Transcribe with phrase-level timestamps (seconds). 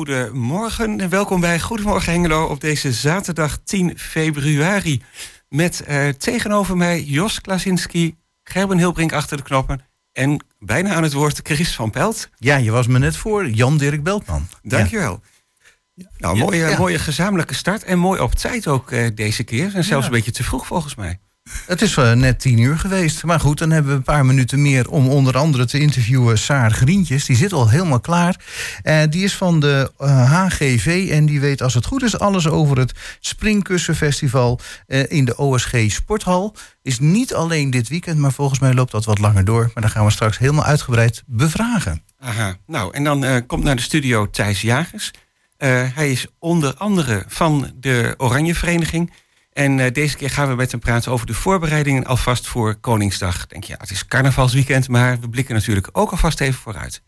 [0.00, 5.02] En goedemorgen en welkom bij Goedemorgen Hengelo op deze zaterdag 10 februari.
[5.48, 9.80] Met uh, tegenover mij Jos Klasinski, Gerben Hilbrink achter de knoppen
[10.12, 12.28] en bijna aan het woord Chris van Pelt.
[12.36, 14.48] Ja, je was me net voor Jan-Dirk Beltman.
[14.62, 15.20] Dankjewel.
[15.94, 16.10] Ja.
[16.18, 19.74] Nou, mooie, mooie gezamenlijke start en mooi op tijd ook uh, deze keer.
[19.74, 21.20] En zelfs een beetje te vroeg volgens mij.
[21.66, 23.24] Het is uh, net tien uur geweest.
[23.24, 26.70] Maar goed, dan hebben we een paar minuten meer om onder andere te interviewen Saar
[26.70, 27.24] Grientjes.
[27.24, 28.36] Die zit al helemaal klaar.
[28.84, 32.78] Uh, die is van de HGV en die weet als het goed is alles over
[32.78, 34.60] het Springkussenfestival
[35.08, 36.56] in de OSG Sporthal.
[36.82, 39.70] Is niet alleen dit weekend, maar volgens mij loopt dat wat langer door.
[39.74, 42.02] Maar dan gaan we straks helemaal uitgebreid bevragen.
[42.18, 45.10] Aha, nou en dan komt naar de studio Thijs Jagers.
[45.94, 49.10] hij is onder andere van de Oranje Vereniging.
[49.60, 53.46] En uh, deze keer gaan we met hem praten over de voorbereidingen alvast voor Koningsdag.
[53.46, 57.02] Denk je, ja, het is carnavalsweekend, maar we blikken natuurlijk ook alvast even vooruit.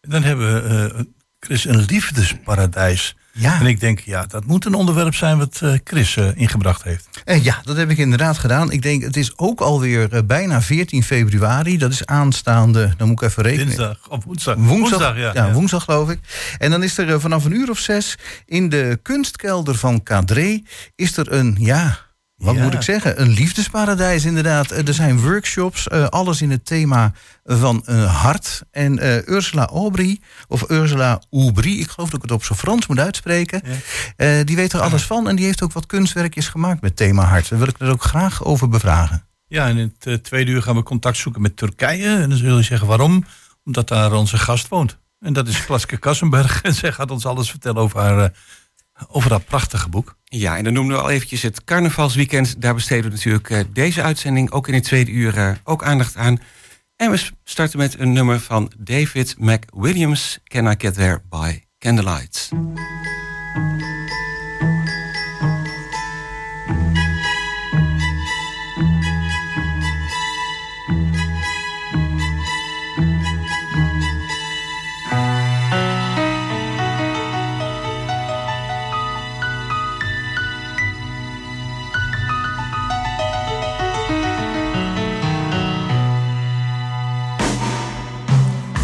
[0.00, 1.00] Dan hebben we, uh,
[1.40, 3.16] Chris, een liefdesparadijs.
[3.38, 3.60] Ja.
[3.60, 7.08] En ik denk, ja, dat moet een onderwerp zijn wat uh, Chris ingebracht heeft.
[7.42, 8.70] ja, dat heb ik inderdaad gedaan.
[8.72, 11.78] Ik denk, het is ook alweer bijna 14 februari.
[11.78, 13.66] Dat is aanstaande, dan moet ik even rekenen.
[13.66, 14.54] Dinsdag of woensdag.
[14.58, 16.18] Woensdag, ja, ja, woensdag geloof ik.
[16.58, 20.62] En dan is er vanaf een uur of zes in de kunstkelder van Cadré...
[20.94, 21.98] is er een, ja,
[22.36, 23.20] wat moet ik zeggen?
[23.20, 24.70] Een liefdesparadijs inderdaad.
[24.70, 27.12] Er zijn workshops, uh, alles in het thema
[27.44, 28.62] van uh, hart.
[28.70, 32.86] En uh, Ursula Aubry, of Ursula Aubry, ik geloof dat ik het op zijn Frans
[32.86, 33.62] moet uitspreken.
[34.16, 34.44] Ja.
[34.44, 37.48] die weet er alles van en die heeft ook wat kunstwerkjes gemaakt met thema hart.
[37.48, 39.26] Daar wil ik er ook graag over bevragen.
[39.48, 42.16] Ja, en in het tweede uur gaan we contact zoeken met Turkije.
[42.16, 43.24] En dan zul je zeggen waarom?
[43.64, 44.98] Omdat daar onze gast woont.
[45.20, 46.62] En dat is Klaske Kassenberg.
[46.62, 48.32] En zij gaat ons alles vertellen over haar
[49.08, 50.16] over dat prachtige boek.
[50.24, 52.60] Ja, en dan noemen we al eventjes het carnavalsweekend.
[52.60, 56.16] Daar besteden we natuurlijk uh, deze uitzending ook in het tweede uur uh, ook aandacht
[56.16, 56.38] aan.
[56.96, 62.48] En we starten met een nummer van David McWilliams, Can I Get There by Candlelight.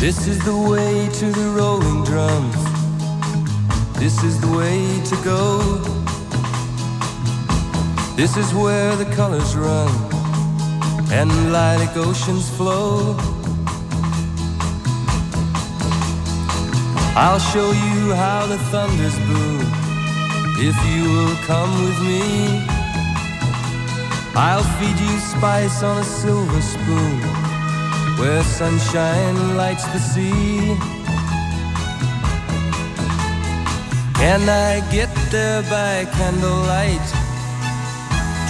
[0.03, 2.57] This is the way to the rolling drums.
[4.01, 5.61] This is the way to go.
[8.17, 9.89] This is where the colors run
[11.13, 13.17] and lilac oceans flow.
[17.15, 19.61] I'll show you how the thunders boom
[20.59, 22.67] if you will come with me.
[24.35, 27.42] I'll feed you spice on a silver spoon
[28.19, 30.77] where sunshine lights the sea.
[34.15, 37.07] Can I get there by candlelight,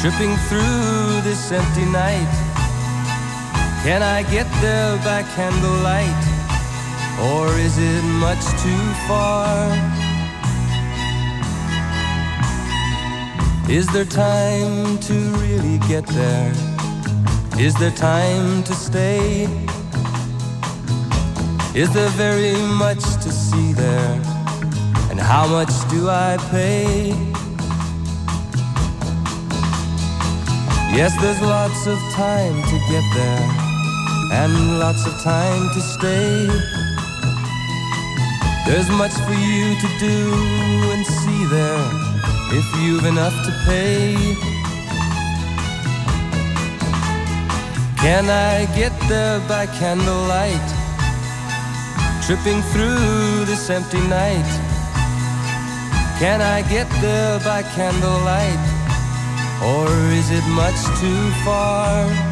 [0.00, 2.32] tripping through this empty night?
[3.82, 6.24] Can I get there by candlelight,
[7.20, 9.72] or is it much too far?
[13.68, 16.71] Is there time to really get there?
[17.62, 19.44] Is there time to stay?
[21.76, 24.20] Is there very much to see there?
[25.10, 27.14] And how much do I pay?
[30.92, 33.46] Yes, there's lots of time to get there,
[34.32, 36.48] and lots of time to stay.
[38.66, 40.34] There's much for you to do
[40.92, 41.86] and see there
[42.58, 44.51] if you've enough to pay.
[48.02, 50.68] Can I get there by candlelight?
[52.26, 54.50] Tripping through this empty night.
[56.18, 58.58] Can I get there by candlelight?
[59.62, 62.31] Or is it much too far?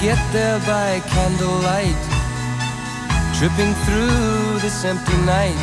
[0.00, 2.02] Get there by candlelight,
[3.38, 5.54] tripping through this empty night?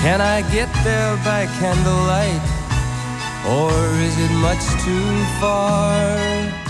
[0.00, 2.42] Can I get there by candlelight,
[3.46, 6.61] or is it much too far?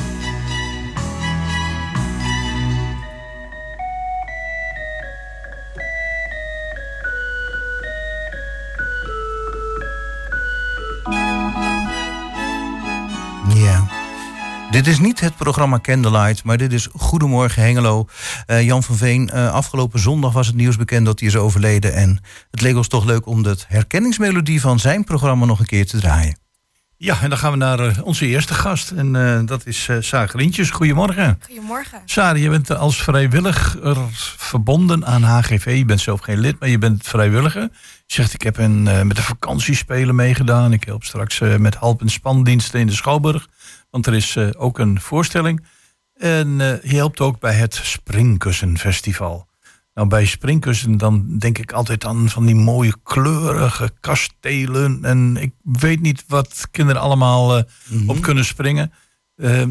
[14.83, 18.07] Dit is niet het programma Candlelight, maar dit is Goedemorgen Hengelo.
[18.47, 21.95] Uh, Jan van Veen, uh, afgelopen zondag was het nieuws bekend dat hij is overleden.
[21.95, 22.21] En
[22.51, 26.01] het leek ons toch leuk om de herkenningsmelodie van zijn programma nog een keer te
[26.01, 26.37] draaien.
[27.03, 28.91] Ja, en dan gaan we naar uh, onze eerste gast.
[28.91, 30.71] En uh, dat is uh, Saar Grientjes.
[30.71, 31.39] Goedemorgen.
[31.47, 32.03] Goedemorgen.
[32.05, 33.97] Saar, je bent als vrijwilliger
[34.37, 35.75] verbonden aan HGV.
[35.77, 37.63] Je bent zelf geen lid, maar je bent vrijwilliger.
[38.07, 40.73] Je zegt, ik heb een, met de vakantiespelen meegedaan.
[40.73, 43.49] Ik help straks met halp- en spandiensten in de Schouwburg.
[43.91, 45.67] Want er is ook een voorstelling.
[46.17, 49.47] En je helpt ook bij het Springkussenfestival.
[49.95, 55.05] Nou, bij springkussen dan denk ik altijd aan van die mooie kleurige kastelen.
[55.05, 58.11] En ik weet niet wat kinderen allemaal uh, mm -hmm.
[58.11, 58.93] op kunnen springen.
[59.37, 59.65] Uh,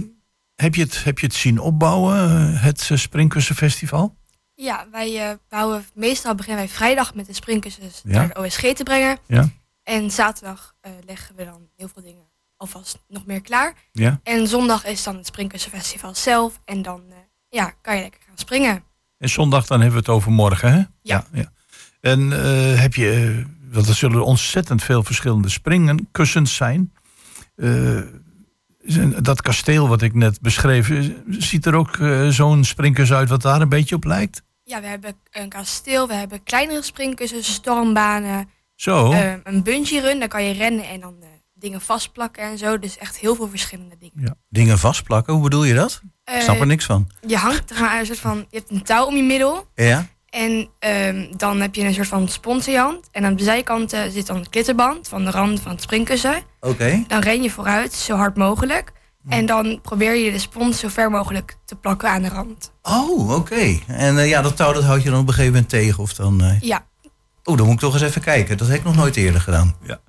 [0.55, 4.15] heb, je het, heb je het zien opbouwen, het uh, Springkussenfestival?
[4.53, 8.11] Ja, wij bouwen meestal beginnen wij vrijdag met de springkussens ja?
[8.11, 9.17] naar de OSG te brengen.
[9.27, 9.49] Ja?
[9.83, 10.75] En zaterdag
[11.05, 13.73] leggen we dan heel veel dingen alvast nog meer klaar.
[13.91, 14.19] Ja?
[14.23, 16.61] En zondag is dan het Springkussenfestival zelf.
[16.65, 17.03] En dan
[17.49, 18.83] ja, kan je lekker gaan springen.
[19.21, 20.77] En zondag dan hebben we het over morgen, hè?
[20.77, 20.87] Ja.
[21.01, 21.51] ja, ja.
[21.99, 26.93] En uh, heb je, uh, want er zullen ontzettend veel verschillende springenkussens zijn.
[27.55, 28.01] Uh,
[29.21, 30.91] dat kasteel wat ik net beschreef,
[31.29, 34.43] ziet er ook zo'n springkussen uit wat daar een beetje op lijkt?
[34.63, 38.49] Ja, we hebben een kasteel, we hebben kleinere springkussens, stormbanen.
[38.75, 39.13] Zo.
[39.43, 41.15] een bungee run, daar kan je rennen en dan
[41.61, 42.79] dingen vastplakken en zo.
[42.79, 44.21] Dus echt heel veel verschillende dingen.
[44.21, 44.33] Ja.
[44.49, 46.01] Dingen vastplakken, hoe bedoel je dat?
[46.29, 47.09] Uh, Ik snap er niks van.
[47.27, 49.67] Je hangt er een soort van, je hebt een touw om je middel.
[49.75, 50.07] Ja?
[50.29, 50.69] En
[51.07, 53.07] um, dan heb je een soort van spons in je hand.
[53.11, 56.35] En aan de zijkanten zit dan een klitterband van de rand van het springkussen.
[56.59, 56.73] Oké.
[56.73, 57.05] Okay.
[57.07, 58.91] Dan ren je vooruit, zo hard mogelijk.
[59.23, 59.31] Hmm.
[59.31, 62.71] En dan probeer je de spons zo ver mogelijk te plakken aan de rand.
[62.81, 63.33] Oh, oké.
[63.33, 63.83] Okay.
[63.87, 66.03] En uh, ja, dat touw dat houd je dan op een gegeven moment tegen?
[66.03, 66.59] Of dan, uh...
[66.59, 66.85] Ja.
[67.43, 68.57] Oh, dan moet ik toch eens even kijken.
[68.57, 69.75] Dat heb ik nog nooit eerder gedaan.
[69.83, 69.99] Ja.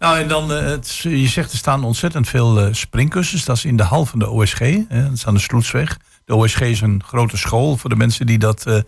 [0.00, 3.44] Nou, en dan, het, je zegt er staan ontzettend veel uh, springkussens.
[3.44, 4.58] Dat is in de hal van de OSG.
[4.58, 5.98] Hè, dat is aan de Sloetsweg.
[6.24, 8.80] De OSG is een grote school voor de mensen die dat uh,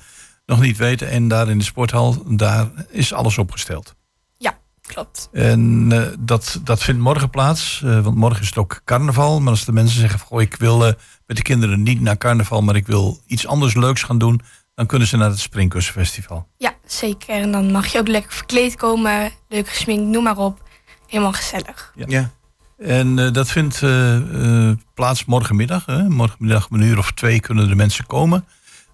[0.46, 1.10] nog niet weten.
[1.10, 3.94] En daar in de sporthal, daar is alles opgesteld.
[4.36, 5.28] Ja, klopt.
[5.32, 5.88] En
[6.18, 7.80] dat, dat vindt morgen plaats.
[7.80, 9.40] want morgen is het ook carnaval.
[9.40, 10.78] Maar als de mensen zeggen, goh, ik wil
[11.26, 12.62] met de kinderen niet naar carnaval...
[12.62, 14.40] maar ik wil iets anders leuks gaan doen...
[14.74, 16.48] dan kunnen ze naar het Springkussenfestival.
[16.56, 17.34] Ja, zeker.
[17.34, 19.30] En dan mag je ook lekker verkleed komen.
[19.48, 20.70] Leuk gesminkt, noem maar op
[21.12, 21.92] helemaal gezellig.
[21.94, 22.04] Ja.
[22.08, 22.30] ja.
[22.78, 25.86] En uh, dat vindt uh, uh, plaats morgenmiddag.
[25.86, 26.08] Hè?
[26.08, 28.44] Morgenmiddag om een uur of twee kunnen de mensen komen.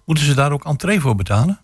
[0.05, 1.59] Moeten ze daar ook entree voor betalen?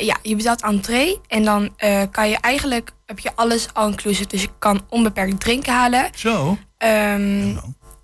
[0.00, 1.20] ja, je betaalt entree.
[1.28, 1.70] En dan
[2.10, 4.28] kan je eigenlijk, heb je alles all-inclusive.
[4.28, 6.10] Dus je kan onbeperkt drinken halen.
[6.14, 6.58] Zo?
[6.78, 7.58] Um,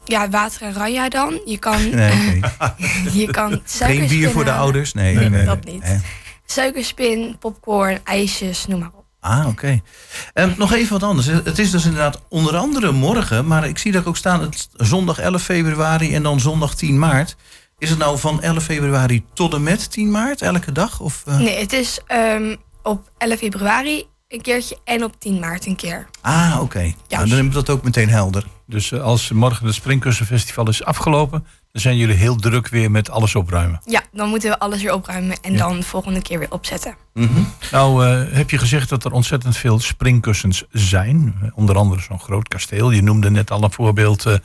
[0.04, 1.40] ja, water en ranja dan.
[1.44, 2.40] Je kan, nee,
[3.20, 4.92] je kan Geen bier voor de ouders?
[4.92, 5.82] Nee, nee, nee dat niet.
[5.82, 6.00] Nee.
[6.46, 9.01] Suikerspin, popcorn, ijsjes, noem maar op.
[9.24, 9.80] Ah, oké.
[10.34, 10.54] Okay.
[10.56, 11.26] nog even wat anders.
[11.26, 15.18] Het is dus inderdaad onder andere morgen, maar ik zie dat ook staan het zondag
[15.18, 17.36] 11 februari en dan zondag 10 maart.
[17.78, 21.00] Is het nou van 11 februari tot en met 10 maart, elke dag?
[21.00, 21.38] Of, uh...
[21.38, 26.06] Nee, het is um, op 11 februari een keertje en op 10 maart een keer.
[26.20, 26.62] Ah, oké.
[26.62, 26.96] Okay.
[27.08, 27.16] Ja.
[27.16, 28.46] Nou, dan heb ik dat ook meteen helder.
[28.66, 33.10] Dus uh, als morgen het Springkussenfestival is afgelopen, dan zijn jullie heel druk weer met
[33.10, 33.80] alles opruimen.
[33.84, 35.58] Ja, dan moeten we alles weer opruimen en ja.
[35.58, 36.96] dan de volgende keer weer opzetten.
[37.14, 37.46] Mm -hmm.
[37.70, 41.34] Nou, uh, heb je gezegd dat er ontzettend veel springkussens zijn.
[41.54, 42.90] Onder andere zo'n groot kasteel.
[42.90, 44.26] Je noemde net al een voorbeeld.
[44.26, 44.40] Uh,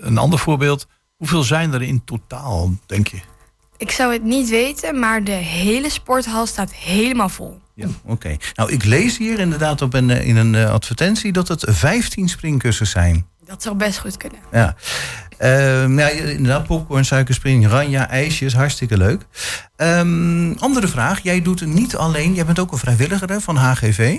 [0.00, 0.86] een ander voorbeeld.
[1.16, 3.20] Hoeveel zijn er in totaal, denk je?
[3.76, 7.60] Ik zou het niet weten, maar de hele sporthal staat helemaal vol.
[7.74, 8.12] Ja, oké.
[8.12, 8.38] Okay.
[8.54, 13.26] Nou, ik lees hier inderdaad op een, in een advertentie dat het 15 springkussens zijn.
[13.44, 14.38] Dat zou best goed kunnen.
[14.52, 14.74] Ja.
[15.40, 19.26] Uh, ja, inderdaad, popcorn, suikerspring, ranja, ijsjes, hartstikke leuk.
[19.76, 24.18] Um, andere vraag, jij doet niet alleen, jij bent ook een vrijwilliger hè, van HGV.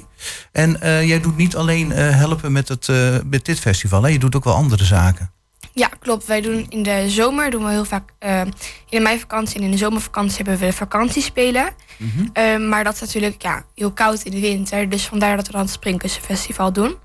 [0.52, 2.90] En uh, jij doet niet alleen uh, helpen met, het,
[3.30, 4.10] met dit festival, hè?
[4.10, 5.32] je doet ook wel andere zaken.
[5.74, 6.26] Ja, klopt.
[6.26, 8.54] Wij doen in de zomer doen we heel vaak in
[8.90, 11.70] de meivakantie en in de zomervakantie hebben we vakantiespelen.
[11.98, 12.68] Mm -hmm.
[12.68, 14.90] maar dat is natuurlijk ja, heel koud in de winter.
[14.90, 16.96] Dus vandaar dat we dan het Springkussenfestival doen.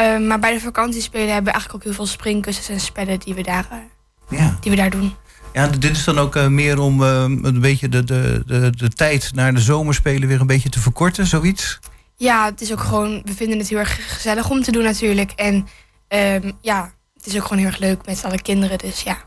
[0.00, 3.34] Uh, maar bij de vakantiespelen hebben we eigenlijk ook heel veel springkussens en spellen die
[3.34, 4.56] we daar, uh, ja.
[4.60, 5.14] die we daar doen.
[5.52, 9.30] Ja, dit is dan ook uh, meer om een beetje de, de, de, de tijd
[9.34, 11.78] naar de zomerspelen weer een beetje te verkorten, zoiets?
[12.16, 15.30] Ja, het is ook gewoon, we vinden het heel erg gezellig om te doen natuurlijk.
[15.30, 15.54] En
[16.08, 19.18] um, ja, het is ook gewoon heel erg leuk met alle kinderen, dus ja.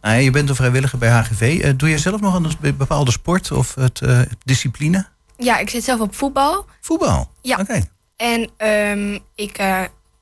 [0.00, 1.74] Nou, je bent een vrijwilliger bij HGV.
[1.74, 4.02] doe je zelf nog een bepaalde sport of het,
[4.44, 5.06] discipline?
[5.36, 6.66] Ja, ik zit zelf op voetbal.
[6.80, 7.30] Voetbal?
[7.40, 7.52] Ja.
[7.52, 7.62] Oké.
[7.62, 7.88] Okay.
[8.20, 9.80] En um, ik uh,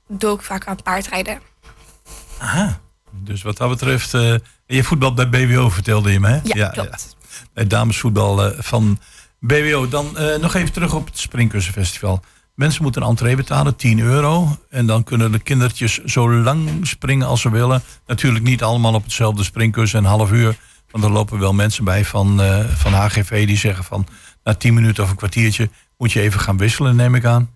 [0.09, 1.41] doe ook vaak aan paardrijden.
[2.39, 2.81] Aha.
[3.11, 4.35] Dus wat dat betreft, uh,
[4.67, 6.41] je voetbal bij BWO vertelde je me, hè?
[6.43, 7.17] Ja, ja klopt.
[7.21, 7.47] Ja.
[7.53, 8.99] Bij damesvoetbal uh, van
[9.41, 9.89] BWO.
[9.89, 12.23] Dan nog even terug op het Springkussenfestival.
[12.55, 14.59] Mensen moeten een entree betalen, 10 euro.
[14.71, 17.83] En dan kunnen de kindertjes zo lang springen als ze willen.
[18.07, 20.57] Natuurlijk niet allemaal op hetzelfde springkussen, een half uur.
[20.91, 24.07] Want er lopen wel mensen bij van, eh, van HGV die zeggen van...
[24.45, 27.51] na 10 minuten of een kwartiertje moet je even gaan wisselen, neem ik aan.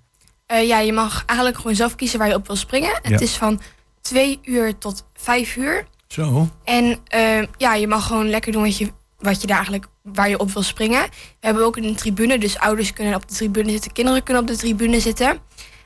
[0.53, 3.01] Eh, ja, je mag eigenlijk gewoon zelf kiezen waar je op wil springen.
[3.03, 3.11] Ja.
[3.11, 3.61] Het is van
[4.01, 5.87] twee uur tot vijf uur.
[6.07, 9.87] Zo, En eh, ja, je mag gewoon lekker doen wat je, wat je daar eigenlijk,
[10.03, 11.01] waar je op wil springen.
[11.01, 14.49] We hebben ook een tribune, dus ouders kunnen op de tribune zitten, kinderen kunnen op
[14.49, 15.39] de tribune zitten.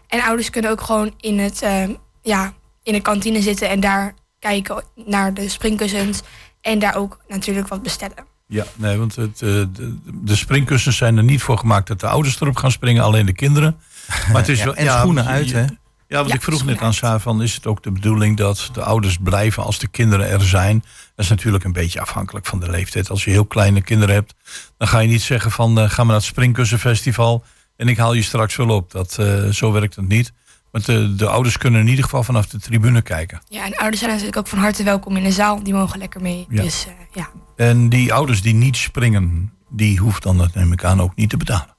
[0.09, 1.89] En ouders kunnen ook gewoon in, het, eh,
[2.23, 6.21] ja, in de kantine zitten en daar kijken naar de springkussens.
[6.61, 8.27] En daar ook natuurlijk wat bestellen.
[8.47, 12.41] Ja, nee, want het, de, de springkussens zijn er niet voor gemaakt dat de ouders
[12.41, 13.81] erop gaan springen, alleen de kinderen.
[14.09, 15.65] Maar het is Ja, wel, en schoenen uit, hè?
[16.09, 16.95] Ja, want Ja, ik vroeg net aan.
[16.95, 20.43] Saar van, is het ook de bedoeling dat de ouders blijven als de kinderen er
[20.43, 20.79] zijn?
[21.15, 23.11] Dat is natuurlijk een beetje afhankelijk van de leeftijd.
[23.11, 24.35] Als je heel kleine kinderen hebt,
[24.79, 27.45] dan ga je niet zeggen van, eh, ga maar naar het Springkussenfestival
[27.77, 28.91] en ik haal je straks wel op.
[28.91, 30.33] Dat, eh, zo werkt het niet.
[30.71, 33.41] Want de, de ouders kunnen in ieder geval vanaf de tribune kijken.
[33.49, 35.63] Ja, en ouders zijn natuurlijk ook van harte welkom in de zaal.
[35.63, 36.47] Die mogen lekker mee.
[36.49, 36.63] Ja.
[36.63, 40.85] Dus eh, ja, En die ouders die niet springen, die hoeft dan, dat neem ik
[40.85, 41.76] aan, ook niet te betalen.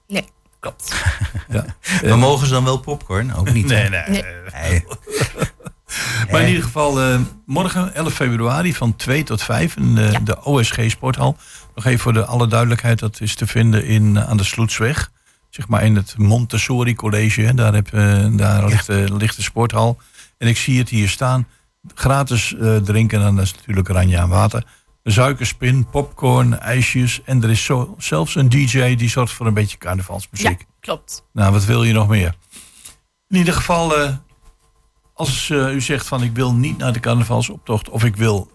[0.59, 0.93] Klopt.
[1.49, 1.65] Ja.
[2.03, 3.33] Maar mogen ze dan wel popcorn?
[3.35, 3.65] Ook niet.
[3.65, 4.01] Nee, nee.
[4.07, 4.23] Nee.
[4.53, 4.85] Nee.
[6.31, 10.19] Maar in ieder geval, eh, morgen 11 februari van 2 tot 5 in de, Ja.
[10.19, 11.37] de OSG Sporthal.
[11.75, 15.11] Nog even voor de alle duidelijkheid, dat is te vinden in, eh, aan de Sloetsweg.
[15.49, 17.41] Zeg maar in het Montessori College.
[17.41, 17.53] hè.
[17.53, 19.97] Daar, heb, eh, daar ligt, eh, ligt de sporthal.
[20.37, 21.47] En ik zie het hier staan.
[21.95, 24.63] Gratis eh, drinken, en dat is natuurlijk oranje aan water.
[25.11, 27.21] Suikerspin, popcorn, ijsjes.
[27.23, 30.65] En er is zo, zelfs een DJ die zorgt voor een beetje Ja, carnavalsmuziek.
[30.79, 31.25] klopt.
[31.33, 32.35] Nou, wat wil je nog meer?
[33.27, 34.15] In ieder geval, eh,
[35.13, 37.89] als eh, u zegt van ik wil niet naar de carnavalsoptocht...
[37.89, 38.51] of ik wil,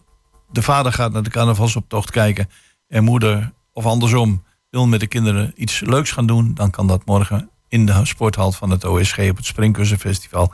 [0.51, 2.49] de vader gaat naar de carnavalsoptocht kijken...
[2.89, 6.55] en moeder, of andersom, wil met de kinderen iets leuks gaan doen...
[6.55, 10.53] dan kan dat morgen in de sporthal van het OSG op het Springkussenfestival.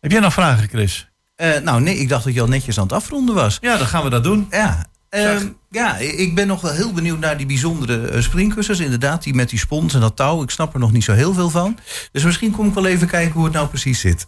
[0.00, 1.11] Heb jij nog vragen, Chris?
[1.42, 3.58] Eh, nou, nee, ik dacht dat je al netjes aan het afronden was.
[3.60, 4.46] Ja, dan gaan we dat doen.
[4.50, 8.80] Ja, ehm, ja, ik ben nog wel heel benieuwd naar die bijzondere eh, springkussens.
[8.80, 10.42] Inderdaad, die met die spons en dat touw.
[10.42, 11.78] Ik snap er nog niet zo heel veel van.
[12.12, 14.26] Dus misschien kom ik wel even kijken hoe het nou precies zit.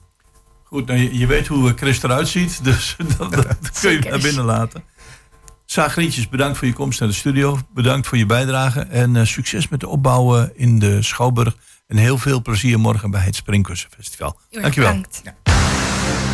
[0.64, 3.98] Goed, nou, je, je weet hoe eh, Chris eruit ziet, dus dat, dat kun je
[3.98, 4.84] naar binnen laten.
[5.64, 7.58] Saagrietjes, bedankt voor je komst naar de studio.
[7.74, 8.80] Bedankt voor je bijdrage.
[8.80, 11.56] En eh, succes met de opbouwen in de Schouwburg.
[11.86, 14.38] En heel veel plezier morgen bij het Springkussenfestival.
[14.50, 14.88] Dankjewel.
[14.90, 15.22] bedankt.
[15.24, 16.33] Dit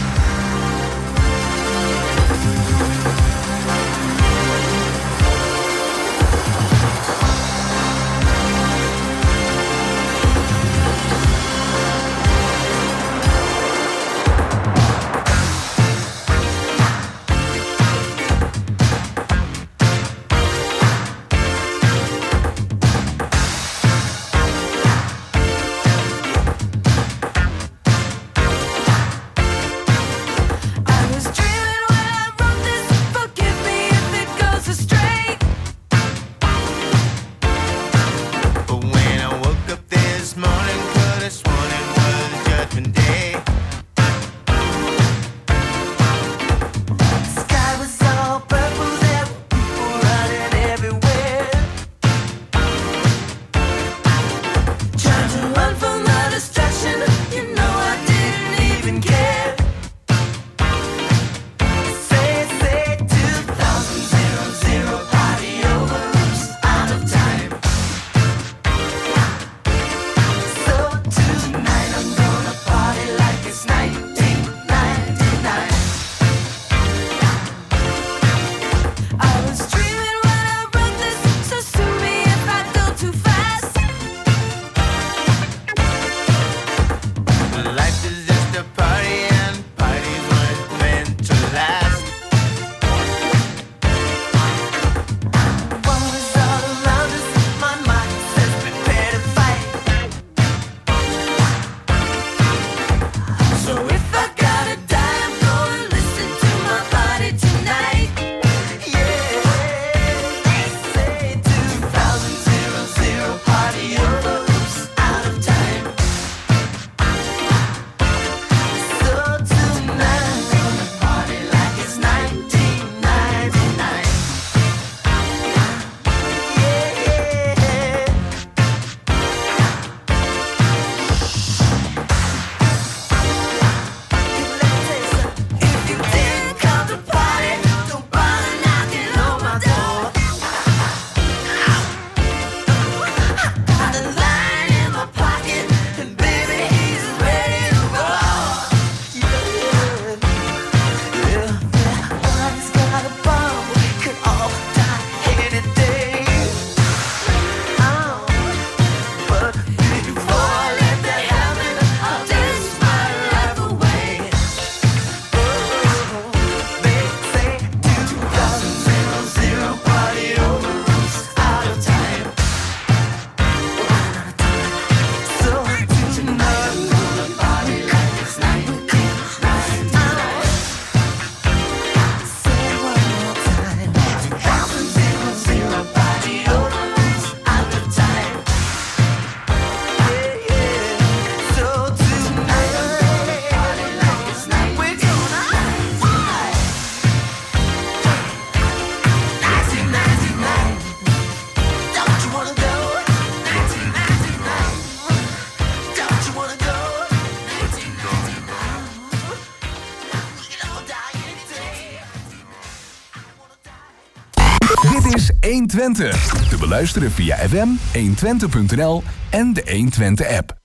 [215.70, 216.48] 120.
[216.48, 220.59] Te beluisteren via FM, 120.nl en de 120 app.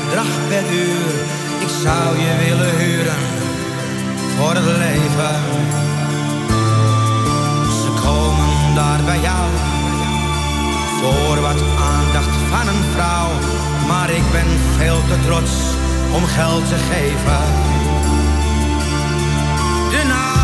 [0.00, 1.14] Bedrag per uur.
[1.64, 3.22] Ik zou je willen huren
[4.36, 5.36] voor het leven.
[7.80, 9.46] Ze komen daar bij jou
[11.00, 11.60] voor wat
[11.92, 13.30] aandacht van een vrouw.
[13.88, 15.52] Maar ik ben veel te trots
[16.16, 17.44] om geld te geven.
[19.90, 20.35] De nacht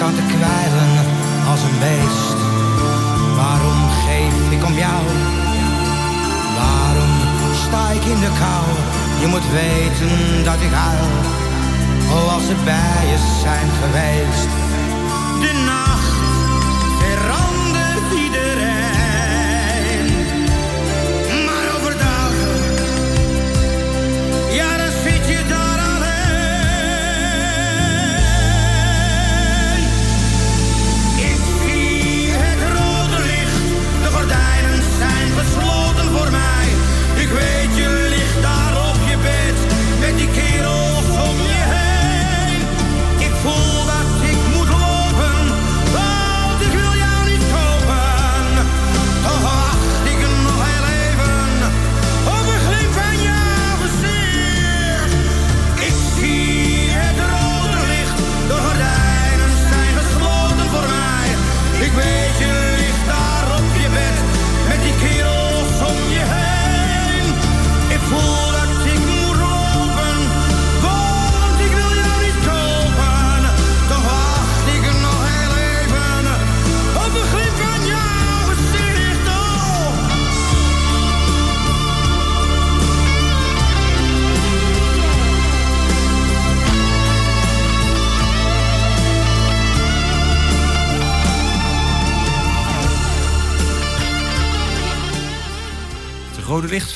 [0.00, 0.92] staan te kwijlen
[1.50, 2.38] als een beest.
[3.36, 5.02] Waarom geef ik om jou?
[6.60, 7.12] Waarom
[7.64, 8.66] sta ik in de kou?
[9.20, 11.12] Je moet weten dat ik huil,
[12.14, 14.50] oh als ze bij je zijn geweest.
[15.44, 16.09] De nacht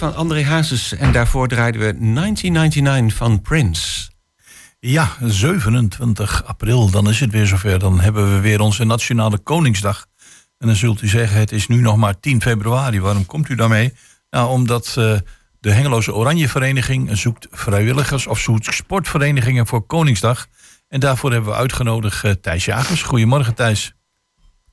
[0.05, 0.95] van André Hazes.
[0.95, 4.11] En daarvoor draaiden we 1999 van Prince.
[4.79, 7.79] Ja, 27 april, dan is het weer zover.
[7.79, 10.07] Dan hebben we weer onze Nationale Koningsdag.
[10.59, 13.01] En dan zult u zeggen, het is nu nog maar 10 februari.
[13.01, 13.93] Waarom komt u daarmee?
[14.31, 15.17] Nou, omdat eh,
[15.61, 18.27] de Hengeloze Oranje Vereniging zoekt vrijwilligers...
[18.27, 20.47] of zoekt sportverenigingen voor Koningsdag.
[20.89, 23.03] En daarvoor hebben we uitgenodigd eh, Thijs Jagers.
[23.03, 23.95] Goedemorgen, Thijs.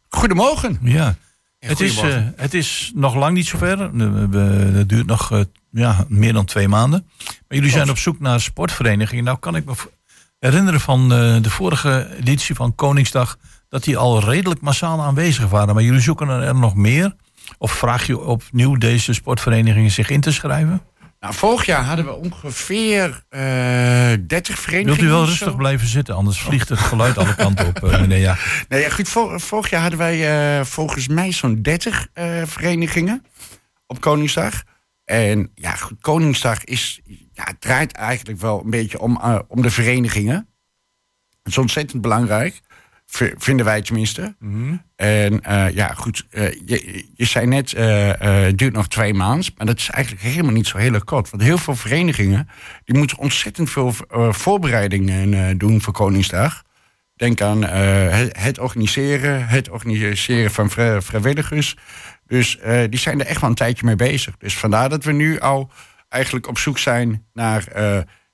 [0.09, 0.79] Goedemorgen.
[0.81, 1.15] Ja.
[1.67, 3.79] Het is, eh, het is nog lang niet zover.
[4.75, 5.39] Het duurt nog eh,
[5.71, 7.07] ja, meer dan twee maanden.
[7.17, 9.23] Maar jullie zijn op zoek naar sportverenigingen.
[9.23, 9.73] Nou kan ik me
[10.39, 13.37] herinneren van eh, de vorige editie van Koningsdag...
[13.69, 15.73] dat die al redelijk massaal aanwezig waren.
[15.73, 17.15] Maar jullie zoeken er nog meer?
[17.57, 20.81] Of vraag je opnieuw deze sportverenigingen zich in te schrijven?
[21.21, 23.39] Nou, vorig jaar hadden we ongeveer eh
[24.27, 24.85] 30 verenigingen.
[24.85, 26.15] Wilt u wel rustig blijven zitten?
[26.15, 28.17] Anders vliegt het geluid alle kanten op, eh, meneer.
[28.19, 28.37] Ja.
[28.69, 33.25] Nee, ja, goed, vor- vorig jaar hadden wij eh, volgens mij zo'n 30 eh, verenigingen
[33.87, 34.63] op Koningsdag.
[35.05, 37.01] En ja, goed, Koningsdag is,
[37.33, 40.35] ja, het draait eigenlijk wel een beetje om, eh, om de verenigingen.
[41.43, 42.61] Het is ontzettend belangrijk,
[43.37, 44.35] vinden wij tenminste.
[44.95, 49.53] En eh, ja, goed, eh, je, je zei net, eh, het duurt nog twee maanden.
[49.57, 51.29] Maar dat is eigenlijk helemaal niet zo heel kort.
[51.29, 52.47] Want heel veel verenigingen,
[52.85, 53.93] die moeten ontzettend veel
[54.31, 56.63] voorbereidingen doen voor Koningsdag.
[57.15, 61.75] Denk aan het, het organiseren, het organiseren van vri- vrijwilligers.
[62.27, 62.57] Dus
[62.89, 64.37] die zijn er echt wel een tijdje mee bezig.
[64.37, 65.71] Dus vandaar dat we nu al
[66.09, 67.63] eigenlijk op zoek zijn naar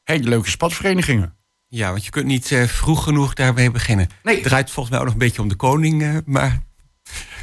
[0.04, 1.37] hele leuke sportverenigingen.
[1.70, 4.10] Ja, want je kunt niet eh, vroeg genoeg daarmee beginnen.
[4.24, 4.36] Nee.
[4.36, 6.60] Het draait volgens mij ook nog een beetje om de koning, eh, maar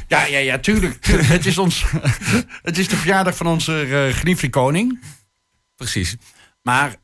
[0.07, 1.01] Ja, ja, ja, tuurlijk.
[1.01, 1.27] tuurlijk.
[1.27, 1.85] het, is ons,
[2.61, 4.99] het is de verjaardag van onze uh, geliefde koning.
[5.75, 6.15] precies.
[6.61, 6.95] Maar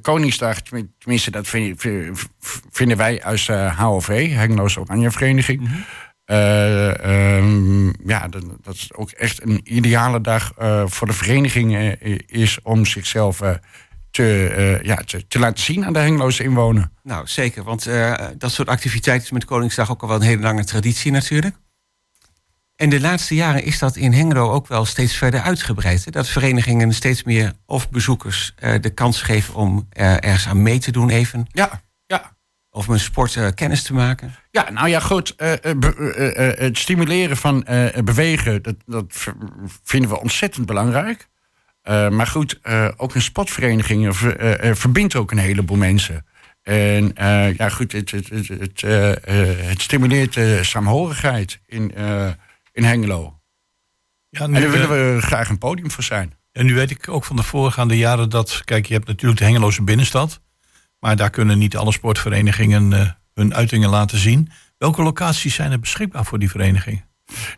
[0.00, 1.82] Koningsdag, tenmin- tenminste, dat vind-
[2.70, 3.46] vinden wij als
[3.76, 5.70] HOV, Hengeloos Oranje Vereniging.
[6.24, 10.52] Eh, ehm, ja, dat, dat is ook echt een ideale dag
[10.86, 11.94] voor de vereniging
[12.26, 13.40] is om zichzelf
[14.12, 16.90] te, eh, ja, te, te laten zien aan de Hengeloze inwoner.
[17.02, 20.42] Nou, zeker, want eh, dat soort activiteiten is met Koningsdag ook al wel een hele
[20.42, 21.56] lange traditie natuurlijk.
[22.76, 26.04] En de laatste jaren is dat in Hengelo ook wel steeds verder uitgebreid.
[26.04, 26.10] Hè?
[26.10, 30.92] Dat verenigingen steeds meer of bezoekers eh, de kans geven om ergens aan mee te
[30.92, 31.46] doen even.
[31.52, 32.36] Ja, ja.
[32.70, 34.34] Of een sport kennis te maken.
[34.50, 35.34] Ja, nou ja, goed.
[35.36, 37.66] het stimuleren van
[38.04, 39.34] bewegen, dat, dat
[39.82, 41.30] vinden we ontzettend belangrijk.
[41.82, 46.26] Eh, maar goed, eh, ook een sportvereniging eh, ver- verbindt ook een heleboel mensen.
[46.62, 47.12] En
[47.56, 48.80] ja, goed, het, het, het, het,
[49.66, 51.92] het stimuleert de saamhorigheid in,
[52.72, 53.40] in Hengelo.
[54.28, 56.34] Ja, nu, En daar willen we graag een podium voor zijn.
[56.52, 59.44] En nu weet ik ook van de voorgaande jaren dat, kijk, je hebt natuurlijk de
[59.46, 60.40] Hengeloze binnenstad.
[60.98, 64.50] Maar daar kunnen niet alle sportverenigingen hun uitingen laten zien.
[64.78, 67.04] Welke locaties zijn er beschikbaar voor die verenigingen?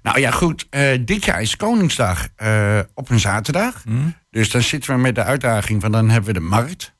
[0.03, 0.67] Nou ja, goed.
[0.71, 3.83] eh, dit jaar is Koningsdag eh, op een zaterdag.
[3.83, 4.09] Hm?
[4.31, 6.93] Dus dan zitten we met de uitdaging van dan hebben we de markt.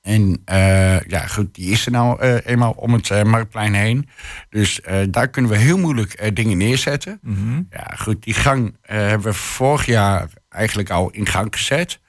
[0.00, 4.08] En eh, ja, goed, die is er nou eenmaal om het marktplein heen.
[4.48, 7.18] Dus daar kunnen we heel moeilijk dingen neerzetten.
[7.22, 7.62] Mhm.
[7.70, 12.00] Ja, goed, die gang hebben we vorig jaar eigenlijk al in gang gezet.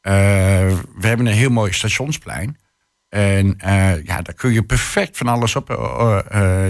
[0.00, 2.58] We hebben een heel mooi stationsplein.
[3.08, 3.54] En
[4.04, 5.68] ja, daar kun je perfect van alles op,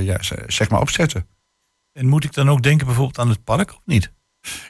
[0.01, 1.27] ja, zeg maar opzetten.
[1.95, 4.13] En moet ik dan ook denken bijvoorbeeld aan het park of niet?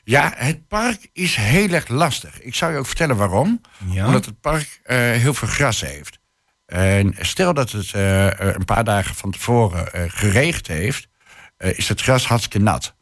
[0.05, 2.41] Ja, het park is heel erg lastig.
[2.41, 3.61] Ik zou je ook vertellen waarom.
[3.91, 4.07] Ja.
[4.07, 6.19] Omdat het park eh, heel veel gras heeft.
[6.67, 11.09] En stel dat het eh, een paar dagen van tevoren eh, geregend heeft,
[11.57, 12.95] is het gras hartstikke nat.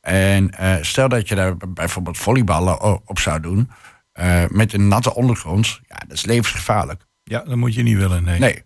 [0.00, 3.70] En stel dat je daar bijvoorbeeld volleyballen op zou doen,
[4.48, 7.06] met een natte ondergrond, ja, dat is levensgevaarlijk.
[7.24, 8.24] Ja, dat moet je niet willen.
[8.24, 8.38] Nee.
[8.38, 8.62] Nee,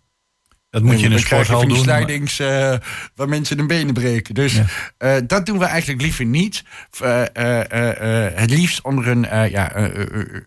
[0.70, 1.86] Dat moet je in een sporthal van die doen.
[1.86, 2.74] maar- slijdings eh,
[3.14, 4.34] waar mensen hun benen breken.
[4.34, 4.64] Dus Ja.
[4.98, 6.64] eh, dat doen we eigenlijk liever niet.
[7.00, 9.70] Eh, eh, eh, eh, het liefst onder een, eh, ja,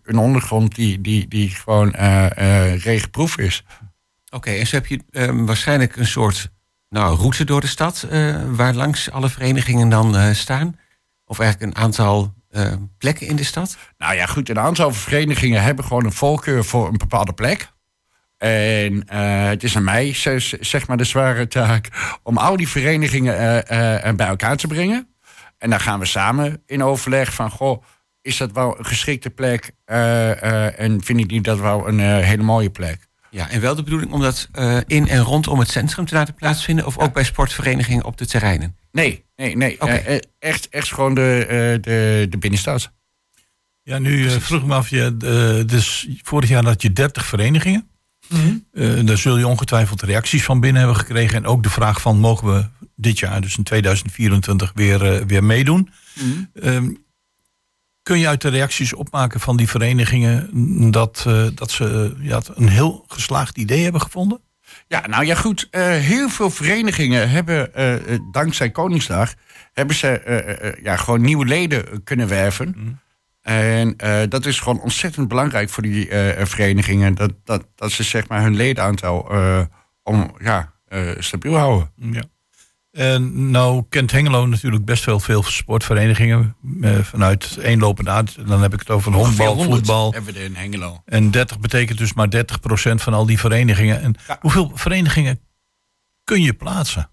[0.04, 2.26] een ondergrond die, die, die gewoon eh,
[2.70, 3.64] eh, regenproef is.
[4.30, 6.50] Oké, en zo heb je ehm, waarschijnlijk een soort
[6.88, 8.06] nou, route door de stad...
[8.10, 10.78] eh, waar langs alle verenigingen dan eh, staan.
[11.24, 13.76] Of eigenlijk een aantal eh, plekken in de stad.
[13.98, 17.70] Nou ja, goed, een aantal verenigingen hebben gewoon een voorkeur voor een bepaalde plek.
[18.40, 20.12] En eh, het is aan mij,
[20.60, 21.88] zeg maar, de zware taak
[22.22, 25.08] om al die verenigingen eh, eh, bij elkaar te brengen.
[25.58, 27.82] En dan gaan we samen in overleg van, goh,
[28.22, 29.72] is dat wel een geschikte plek?
[29.84, 33.08] Eh, eh, en vind ik niet dat wel een hele mooie plek?
[33.30, 36.34] Ja, en wel de bedoeling om dat eh, in en rondom het centrum te laten
[36.34, 36.86] plaatsvinden...
[36.86, 38.76] of ook bij sportverenigingen op de terreinen?
[38.92, 39.80] Nee, nee, nee.
[39.80, 40.20] Oké.
[40.38, 42.92] Echt, echt gewoon de, eh, de, de binnenstad.
[43.82, 45.16] Ja, nu vroeg ik me af, je,
[45.66, 47.89] dus vorig jaar had je 30 verenigingen.
[48.30, 51.36] Eh, daar zul je ongetwijfeld reacties van binnen hebben gekregen.
[51.36, 52.66] En ook de vraag van, mogen we
[52.96, 55.90] dit jaar, dus in 2024, weer, eh, weer meedoen?
[56.54, 56.90] Ehm,
[58.02, 60.48] kun je uit de reacties opmaken van die verenigingen...
[60.90, 64.40] dat, eh, dat ze ja, een heel geslaagd idee hebben gevonden?
[64.88, 65.68] Ja, nou ja, goed.
[65.70, 67.70] heel veel verenigingen hebben,
[68.32, 69.34] dankzij Koningsdag,
[69.72, 72.98] hebben ze ja, gewoon nieuwe leden kunnen werven.
[73.42, 77.14] En eh, dat is gewoon ontzettend belangrijk voor die eh, verenigingen.
[77.14, 79.60] Dat, dat, dat ze zeg maar hun ledenaantal eh,
[80.02, 80.72] om, ja,
[81.18, 81.90] stabiel houden.
[81.96, 82.22] Ja.
[82.90, 86.56] En nou kent Hengelo natuurlijk best wel veel sportverenigingen.
[87.02, 88.48] vanuit eenlopende aard.
[88.48, 90.12] Dan heb ik het over honkbal, 100 voetbal.
[90.12, 91.02] Hebben we in Hengelo.
[91.04, 92.40] En 30 betekent dus maar 30%
[92.94, 94.00] van al die verenigingen.
[94.00, 94.38] En Ja.
[94.40, 95.40] hoeveel verenigingen
[96.24, 97.10] kun je plaatsen?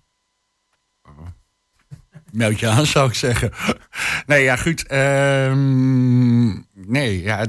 [2.31, 3.51] Meld je aan, zou ik zeggen.
[4.25, 4.87] Nee, ja, goed.
[4.87, 7.45] ehm, nee, ja,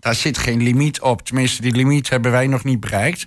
[0.00, 1.22] daar zit geen limiet op.
[1.22, 3.26] Tenminste, die limiet hebben wij nog niet bereikt.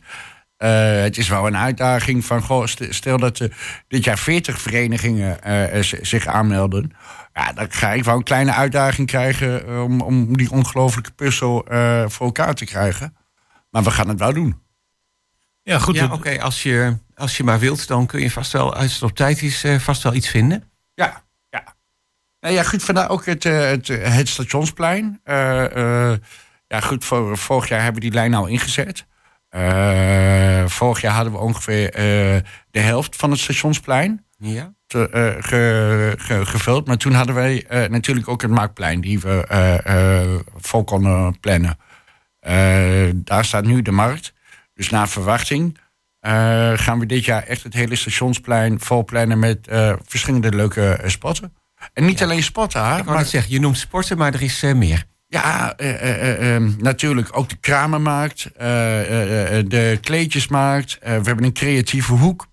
[0.58, 4.62] Eh, het is wel een uitdaging van, goh, st- stel dat er dit jaar 40
[4.62, 6.91] verenigingen eh, zich aanmelden.
[7.34, 11.65] Ja, dan ga ik wel een kleine uitdaging krijgen om, om die ongelofelijke puzzel
[12.08, 13.15] voor elkaar te krijgen.
[13.69, 14.62] Maar we gaan het wel doen.
[15.63, 15.95] Ja, goed.
[15.95, 19.04] ja, oké, als, je, als je maar wilt, dan kun je vast wel, als het
[19.04, 20.63] op tijd is, eh, vast wel iets vinden.
[20.93, 21.76] Ja, ja.
[22.39, 25.19] Nou ja, goed, vandaar ook het, eh, het, het stationsplein.
[25.23, 26.17] Eh, eh,
[26.67, 29.06] ja, goed, voor, vorig jaar hebben we die lijn al ingezet.
[29.49, 32.02] Eh, vorig jaar hadden we ongeveer eh,
[32.71, 34.73] de helft van het stationsplein Ja.
[34.88, 36.88] te, eh, ge- ge- gevuld.
[36.88, 41.39] Maar toen hadden wij eh, natuurlijk ook het Marktplein die we eh, eh, vol konden
[41.39, 41.78] plannen.
[42.39, 44.34] Eh, daar staat nu de markt.
[44.73, 45.77] Dus naar verwachting
[46.19, 50.91] eh, gaan we dit jaar echt het hele stationsplein vol plannen met eh, verschillende leuke
[50.93, 51.53] eh, spotten.
[51.93, 55.05] En niet alleen spotten, hè, Ik maar zeggen, je noemt sporten, maar er is meer.
[55.27, 60.97] ja, eh, eh, eh, eh, natuurlijk ook de kramenmarkt, de kleedjesmarkt.
[61.01, 62.47] We hebben een creatieve hoek.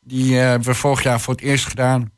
[0.00, 2.10] Die hebben we vorig jaar voor het eerst gedaan.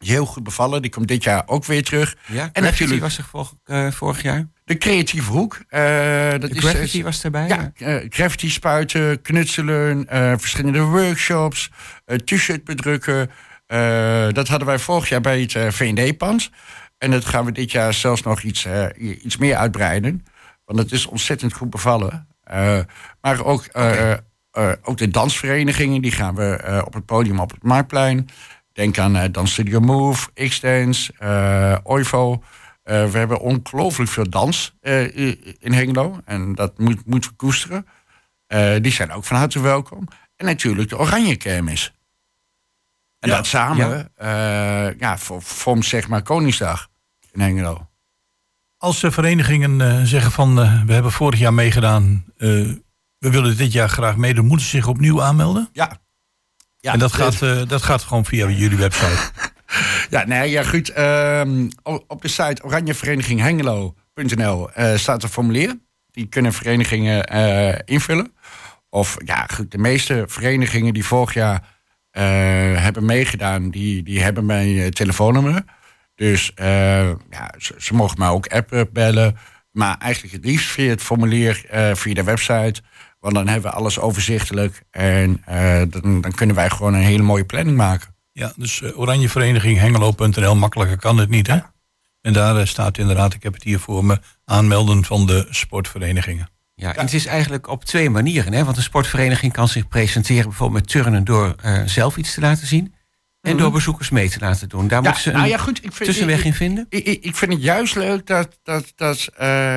[0.00, 0.82] Is heel goed bevallen.
[0.82, 2.16] Die komt dit jaar ook weer terug.
[2.26, 4.48] Ja, En natuurlijk was er vorig, eh, vorig jaar.
[4.64, 5.60] de creatieve hoek.
[5.68, 7.48] eh, dat is, graffiti was erbij.
[7.48, 11.70] ja, eh, graffiti spuiten, knutselen, eh, verschillende workshops,
[12.04, 13.30] eh, t-shirt bedrukken.
[13.66, 16.50] Eh, dat hadden wij vorig jaar bij het eh, V&D-pand.
[16.98, 18.84] En dat gaan we dit jaar zelfs nog iets, eh,
[19.24, 20.24] iets meer uitbreiden.
[20.64, 22.26] Want het is ontzettend goed bevallen.
[22.44, 22.78] Eh,
[23.20, 24.18] maar ook, eh, eh,
[24.82, 28.28] ook de dansverenigingen, die gaan we eh, op het podium op het Marktplein.
[28.80, 32.42] Denk aan eh Dansstudio Move, X-Dance, eh Oivo.
[32.82, 34.74] Eh, we hebben ongelooflijk veel dans
[35.58, 36.20] in Hengelo.
[36.24, 37.86] En dat moet, moeten we koesteren.
[38.82, 40.08] Die zijn ook van harte welkom.
[40.36, 41.92] En natuurlijk de Oranje Kermis.
[43.18, 44.92] En Ja, dat samen ja.
[44.98, 46.88] ja, vo- vormt zeg maar Koningsdag
[47.32, 47.88] in Hengelo.
[48.76, 50.54] Als de verenigingen zeggen van
[50.86, 52.80] we hebben vorig jaar meegedaan, we
[53.18, 55.68] willen dit jaar graag meedoen, moeten ze zich opnieuw aanmelden?
[55.72, 56.00] Ja.
[56.80, 59.30] Ja en dat gaat, eh, dat gaat gewoon via jullie website.
[60.10, 60.88] Ja, nee, ja, goed.
[60.88, 65.78] ehm, op de site oranjevereniginghengelo.nl eh staat een formulier.
[66.10, 68.32] Die kunnen verenigingen eh, invullen.
[68.88, 71.62] Of ja, goed, de meeste verenigingen die vorig jaar
[72.10, 75.64] hebben meegedaan, die, die hebben mijn telefoonnummer.
[76.14, 79.36] Dus ja, ze, ze mogen mij ook appen, bellen.
[79.72, 81.64] Maar eigenlijk het liefst via het formulier,
[81.94, 82.82] via de website.
[83.20, 84.82] Want dan hebben we alles overzichtelijk.
[84.90, 88.14] En eh, dan, dan kunnen wij gewoon een hele mooie planning maken.
[88.32, 91.58] Ja, dus uh, oranjevereniginghengelo.nl, makkelijker kan het niet, hè?
[92.20, 96.48] En daar uh, staat inderdaad, ik heb het hier voor me, aanmelden van de sportverenigingen.
[96.74, 98.52] Ja, en het is eigenlijk op twee manieren.
[98.52, 98.64] Hè?
[98.64, 102.66] Want een sportvereniging kan zich presenteren bijvoorbeeld met turnen door uh, zelf iets te laten
[102.66, 102.94] zien.
[103.40, 103.64] En mm-hmm.
[103.64, 104.88] door bezoekers mee te laten doen.
[104.88, 106.86] Daar ja, moeten ze een nou ja, goed, ik vind, tussenweg ik, in vinden.
[106.88, 109.76] Ik, ik, ik, vind het juist leuk dat, dat, dat uh,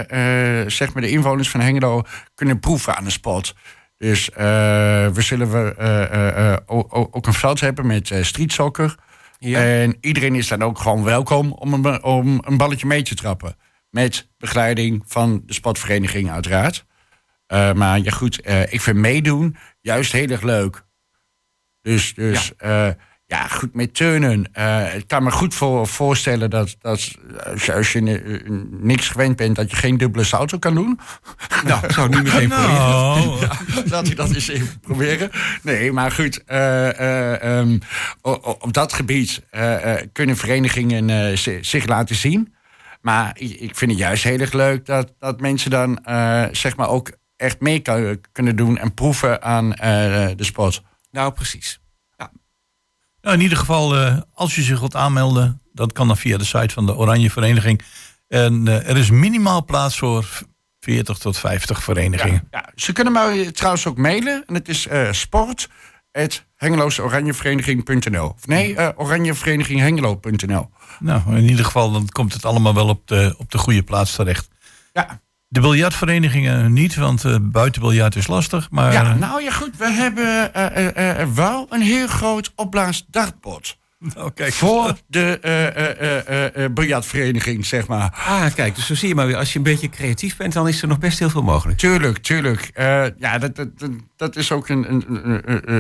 [0.68, 2.02] zeg maar de inwoners van Hengelo
[2.36, 3.56] kunnen proeven aan de sport.
[3.98, 4.36] Dus uh,
[5.08, 6.62] we zullen we,
[7.12, 8.96] ook een veld hebben met streetsoccer.
[9.40, 9.64] Ja.
[9.64, 13.56] En iedereen is dan ook gewoon welkom om een, om een balletje mee te trappen.
[13.90, 16.86] Met begeleiding van de sportvereniging uiteraard.
[17.48, 20.86] Maar ja goed, ik vind meedoen juist heel erg leuk.
[21.82, 22.96] Dus, dus ja.
[23.34, 24.44] Ja, goed met turnen.
[24.96, 27.12] ik kan me goed voor, voorstellen dat, dat
[27.74, 28.02] als je
[28.70, 29.56] niks gewend bent...
[29.56, 31.00] dat je geen dubbele salto kan doen.
[31.68, 33.40] Nou, zou niet meteen nou.
[33.42, 33.50] ja,
[33.86, 35.32] Laat ik dat eens even proberen.
[35.62, 36.44] Nee, maar goed.
[37.42, 37.80] Um,
[38.60, 39.42] op dat gebied
[40.12, 42.54] kunnen verenigingen zich laten zien.
[43.02, 46.00] Maar ik vind het juist heel erg leuk dat, dat mensen dan
[46.52, 47.82] zeg maar ook echt mee
[48.32, 50.84] kunnen doen en proeven aan de sport.
[51.12, 51.82] Nou, precies.
[53.24, 56.44] Nou, in ieder geval, uh, als je zich wilt aanmelden, dat kan dan via de
[56.44, 57.82] site van de Oranje Vereniging.
[58.28, 60.26] En uh, er is minimaal plaats voor
[60.80, 62.48] 40 tot 50 verenigingen.
[62.52, 62.72] Ja, ja.
[62.76, 64.44] Ze kunnen mij trouwens ook mailen.
[64.46, 65.70] En het is sport
[66.56, 68.28] hengeloosoranjevereniging.nl.
[68.28, 70.70] Of nee, uh, oranjevereniginghengelo.nl.
[71.00, 74.16] Nou, in ieder geval dan komt het allemaal wel op de, op de goede plaats
[74.16, 74.50] terecht.
[74.94, 75.22] Ja.
[75.54, 78.68] De biljartverenigingen niet, want uh, buitenbiljart is lastig.
[78.72, 78.94] Maar...
[78.94, 83.78] Ja, nou ja goed, we hebben uh, uh, wel een heel groot opblaas dartbord.
[84.00, 88.24] Nou, kijk, voor de biljartvereniging, zeg maar.
[88.26, 89.38] Ah, kijk, dus zo zie je maar weer.
[89.38, 91.78] Als je een beetje creatief bent, dan is er nog best heel veel mogelijk.
[91.78, 92.72] Tuurlijk, tuurlijk.
[93.18, 93.70] ja, dat, dat,
[94.16, 95.06] dat is ook een, een,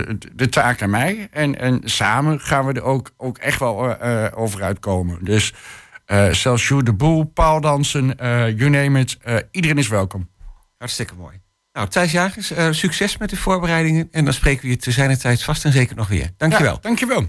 [0.09, 1.27] een, de taak aan mij.
[1.31, 4.01] En, en samen gaan we er ook, ook echt wel
[4.33, 5.17] over uitkomen.
[5.21, 5.53] Dus...
[6.31, 9.17] Zelfs Sjoerd de Boel, paaldansen, uh, you name it.
[9.27, 10.29] Uh, iedereen is welkom.
[10.77, 11.41] Hartstikke mooi.
[11.73, 14.07] Nou, Thijs Jagers, succes met de voorbereidingen.
[14.11, 16.29] En dan spreken we je te zijner tijd vast en zeker nog weer.
[16.37, 16.73] Dankjewel.
[16.73, 17.27] Ja, dankjewel.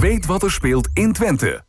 [0.00, 1.68] Weet wat er speelt in Twente.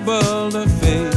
[0.00, 1.14] impossible to face.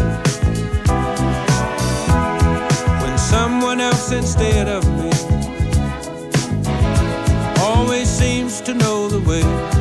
[3.02, 5.12] When someone else instead of me
[7.62, 9.73] always seems to know the way.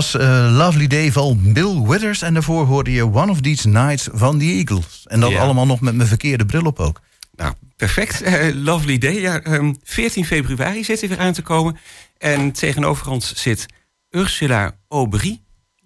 [0.00, 2.22] Was eh, Lovely Day van Bill Withers.
[2.22, 5.04] En daarvoor hoorde je One of These Nights van The Eagles.
[5.06, 5.40] En dat Ja.
[5.40, 7.00] allemaal nog met mijn verkeerde bril op ook.
[7.36, 8.22] Nou, perfect.
[8.22, 9.20] Eh, lovely day.
[9.20, 11.76] Ja, ehm, 14 februari zit er weer aan te komen.
[12.18, 13.66] En tegenover ons zit
[14.10, 15.40] Ursula Aubry.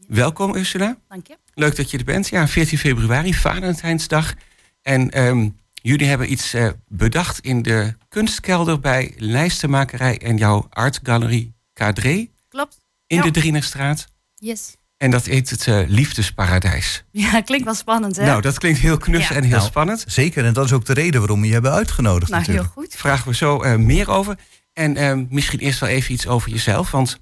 [0.08, 0.96] Welkom Ursula.
[1.08, 1.36] Dank je.
[1.54, 2.28] Leuk dat je er bent.
[2.28, 4.34] Ja, 14 februari, Valentijnsdag.
[4.82, 11.54] En ehm, jullie hebben iets eh, bedacht in de kunstkelder bij Lijstenmakerij en jouw artgalerie
[11.72, 12.83] Cadré Klopt.
[13.14, 13.30] In Ja.
[13.32, 14.06] de Drienerstraat.
[14.34, 14.76] Yes.
[14.96, 17.04] En dat heet het eh, Liefdesparadijs.
[17.10, 18.24] Ja, klinkt wel spannend, hè?
[18.24, 19.34] Nou, dat klinkt heel knus Ja.
[19.34, 20.04] en heel Nou, spannend.
[20.06, 22.94] Zeker, en dat is ook de reden waarom we je hebben uitgenodigd Nou, heel goed.
[22.96, 24.38] vragen we zo eh, meer over.
[24.72, 26.90] En eh, misschien eerst wel even iets over jezelf.
[26.90, 27.18] Want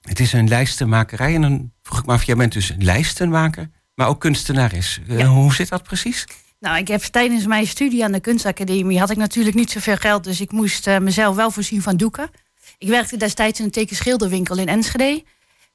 [0.00, 1.34] het is een lijstenmakerij.
[1.34, 5.00] En dan vroeg ik me af, jij bent dus een lijstenmaker, maar ook kunstenares.
[5.08, 5.26] Eh, Ja.
[5.26, 6.24] Hoe zit dat precies?
[6.60, 10.24] Nou, ik heb tijdens mijn studie aan de kunstacademie had ik natuurlijk niet zoveel geld,
[10.24, 12.30] dus ik moest eh, mezelf wel voorzien van doeken.
[12.78, 15.24] Ik werkte destijds in een tekenschilderwinkel in Enschede.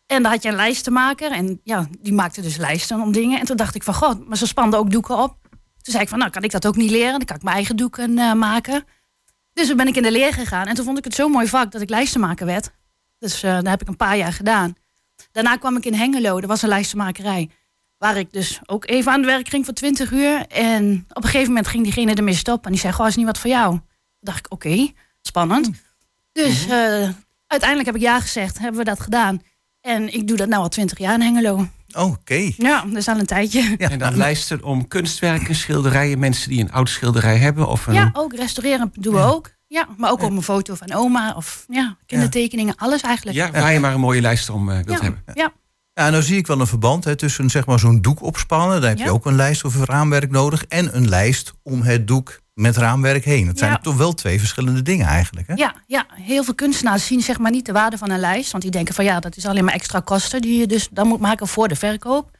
[0.05, 3.39] En daar had je een lijstenmaker en ja, die maakte dus lijsten om dingen.
[3.39, 5.37] En toen dacht ik van, god, maar ze spanden ook doeken op.
[5.49, 7.11] Toen zei ik van, nou kan ik dat ook niet leren?
[7.11, 8.83] Dan kan ik mijn eigen doeken eh, maken.
[9.53, 10.67] Dus toen ben ik in de leer gegaan.
[10.67, 12.71] En toen vond ik het zo'n mooi vak dat ik lijstenmaker werd.
[13.17, 14.75] Dus uh, dat heb ik een paar jaar gedaan.
[15.31, 17.49] Daarna kwam ik in Hengelo, er was een lijstenmakerij.
[17.97, 20.47] Waar ik dus ook even aan het werk ging voor 20 uur.
[20.47, 22.65] En op een gegeven moment ging diegene ermee stoppen.
[22.65, 23.69] En die zei, goh, is niet wat voor jou?
[23.71, 23.81] Toen
[24.19, 24.91] dacht ik, oké,
[25.21, 25.69] spannend.
[26.31, 27.09] Dus uh,
[27.47, 29.41] uiteindelijk heb ik ja gezegd, hebben we dat gedaan.
[29.81, 31.67] En ik doe dat nou al 20 jaar in Hengelo.
[31.93, 32.51] Oké.
[32.57, 33.75] Ja, dat is al een tijdje.
[33.77, 33.89] Ja.
[33.89, 37.67] En dan lijsten om kunstwerken, schilderijen, mensen die een oude schilderij hebben.
[37.67, 37.93] Of een...
[37.93, 39.49] Ja, ook restaureren doen we ook.
[39.67, 43.37] Ja, maar ook op een foto van oma of ja, kindertekeningen, alles eigenlijk.
[43.37, 45.03] Ja, waar je maar een mooie lijst om uh, wilt ja.
[45.03, 45.21] hebben.
[45.33, 45.53] Ja.
[45.93, 48.81] Ja, nou zie ik wel een verband hè, tussen zeg maar, zo'n doek opspannen.
[48.81, 49.09] Daar heb je Ja.
[49.09, 50.65] ook een lijst of een raamwerk nodig.
[50.65, 53.47] En een lijst om het doek met raamwerk heen.
[53.47, 53.77] Het zijn Ja.
[53.77, 55.47] toch wel twee verschillende dingen eigenlijk.
[55.47, 55.53] Hè?
[55.53, 58.51] Ja, ja, heel veel kunstenaars zien zeg maar niet de waarde van een lijst.
[58.51, 61.07] Want die denken van ja, dat is alleen maar extra kosten die je dus dan
[61.07, 62.37] moet maken voor de verkoop.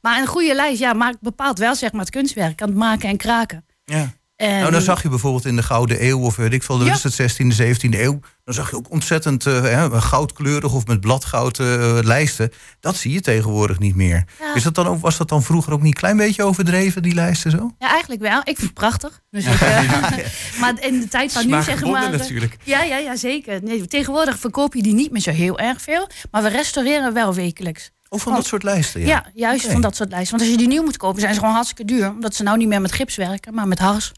[0.00, 2.56] Maar een goede lijst ja, maakt, bepaalt wel zeg maar het kunstwerk.
[2.56, 3.64] Kan het maken en kraken.
[3.84, 4.12] Ja.
[4.50, 6.92] Nou, dan zag je bijvoorbeeld in de Gouden Eeuw of weet ik veel, Ja.
[6.92, 8.20] is het 16e, 17e eeuw.
[8.44, 12.52] Dan zag je ook ontzettend eh, goudkleurig of met bladgoud eh, lijsten.
[12.80, 14.24] Dat zie je tegenwoordig niet meer.
[14.40, 14.54] Ja.
[14.54, 17.14] Is dat dan ook, was dat dan vroeger ook niet een klein beetje overdreven, die
[17.14, 17.74] lijsten zo?
[17.78, 18.38] Ja, eigenlijk wel.
[18.38, 19.20] Ik vind het prachtig.
[19.30, 19.92] Dus ik, eh,
[20.60, 22.10] maar in de tijd van nu zeg maar...
[22.10, 22.56] natuurlijk.
[22.64, 23.62] Ja, ja, ja, zeker.
[23.62, 26.08] Nee, tegenwoordig verkoop je die niet meer zo heel erg veel.
[26.30, 27.90] Maar we restaureren wel wekelijks.
[28.08, 29.06] Of van dat soort lijsten, ja.
[29.06, 30.30] Ja, juist van dat soort lijsten.
[30.30, 32.08] Want als je die nieuw moet kopen, zijn ze gewoon hartstikke duur.
[32.10, 34.12] Omdat ze nou niet meer met gips werken, maar met hars.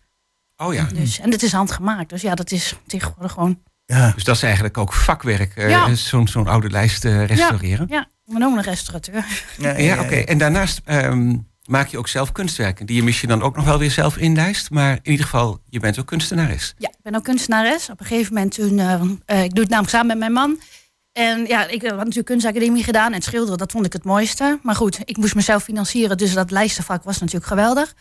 [0.56, 0.86] Oh ja.
[0.94, 2.08] Dus, en het is handgemaakt.
[2.10, 3.62] Dus ja, dat is tegenwoordig gewoon...
[3.86, 4.10] Ja.
[4.14, 5.94] Dus dat is eigenlijk ook vakwerk, eh, Ja.
[5.94, 7.86] zo'n zo'n oude lijst eh, restaureren.
[7.90, 9.24] Ja, ik ben ook een restaurateur.
[9.58, 10.14] Ja, Ja, oké.
[10.14, 12.86] En daarnaast ehm, maak je ook zelf kunstwerken.
[12.86, 14.70] Die je misschien dan ook nog wel weer zelf inlijst.
[14.70, 16.74] Maar in ieder geval, je bent ook kunstenares.
[16.78, 17.90] Ja, ik ben ook kunstenares.
[17.90, 18.78] Op een gegeven moment toen...
[18.78, 19.00] eh,
[19.38, 20.58] eh, ik doe het namelijk samen met mijn man.
[21.12, 23.12] En ja, ik had natuurlijk kunstacademie gedaan.
[23.12, 24.58] En schilderen, dat vond ik het mooiste.
[24.62, 26.16] Maar goed, ik moest mezelf financieren.
[26.16, 27.94] Dus dat lijstenvak was natuurlijk geweldig.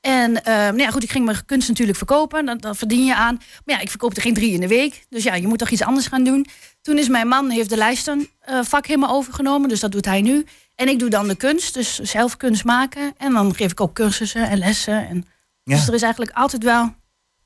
[0.00, 2.46] En eh, nou ja, goed, ik ging mijn kunst natuurlijk verkopen.
[2.46, 3.34] Dat, dat verdien je aan.
[3.64, 5.04] Maar ja, ik verkoopte geen drie in de week.
[5.08, 6.46] Dus ja, je moet toch iets anders gaan doen.
[6.82, 9.68] Toen is mijn man, heeft de lijstenvak helemaal overgenomen.
[9.68, 10.46] Dus dat doet hij nu.
[10.74, 13.12] En ik doe dan de kunst, dus zelf kunst maken.
[13.16, 15.08] En dan geef ik ook cursussen en lessen.
[15.08, 15.26] En,
[15.62, 15.76] Ja.
[15.76, 16.94] Dus er is eigenlijk altijd wel En,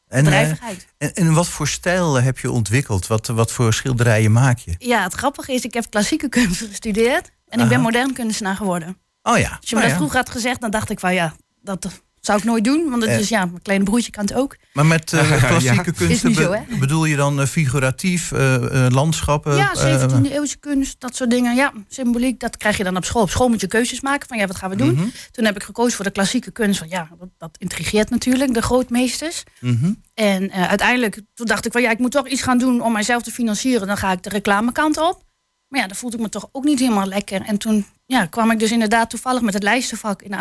[0.08, 0.86] eh, bedrijvigheid.
[0.98, 3.06] en, en wat voor stijl heb je ontwikkeld?
[3.06, 4.74] Wat, wat voor schilderijen maak je?
[4.78, 7.30] Ja, het grappige is, ik heb klassieke kunst gestudeerd.
[7.48, 8.98] En ik ben modern kunstenaar geworden.
[9.22, 9.56] Oh ja.
[9.60, 9.96] Als je me Nou dat ja.
[9.96, 12.90] vroeger had gezegd, dan dacht ik van ja, dat zou ik nooit doen.
[12.90, 13.18] Want het Eh.
[13.18, 14.56] is ja, mijn kleine broertje kan het ook.
[14.72, 16.76] Maar met eh, klassieke Is kunsten niet zo, be- hè?
[16.78, 18.54] bedoel je dan eh, figuratief, eh,
[18.86, 19.56] eh, landschappen?
[19.56, 21.54] ja, eh, 17e eeuwse kunst, dat soort dingen.
[21.54, 23.22] Ja, symboliek, dat krijg je dan op school.
[23.22, 24.94] Op school moet je keuzes maken van ja, wat gaan we doen?
[24.94, 26.78] mhm, Toen heb ik gekozen voor de klassieke kunst.
[26.78, 29.42] Want ja, dat, dat intrigeert natuurlijk, de grootmeesters.
[29.60, 29.92] mhm.
[30.14, 32.92] En eh, uiteindelijk, toen dacht ik van ja, ik moet toch iets gaan doen om
[32.92, 33.86] mijzelf te financieren.
[33.86, 35.22] Dan ga ik de reclamekant op.
[35.68, 37.40] Maar ja, dan voelde ik me toch ook niet helemaal lekker.
[37.42, 40.36] En toen ja, kwam ik dus inderdaad toevallig met het lijstenvak in de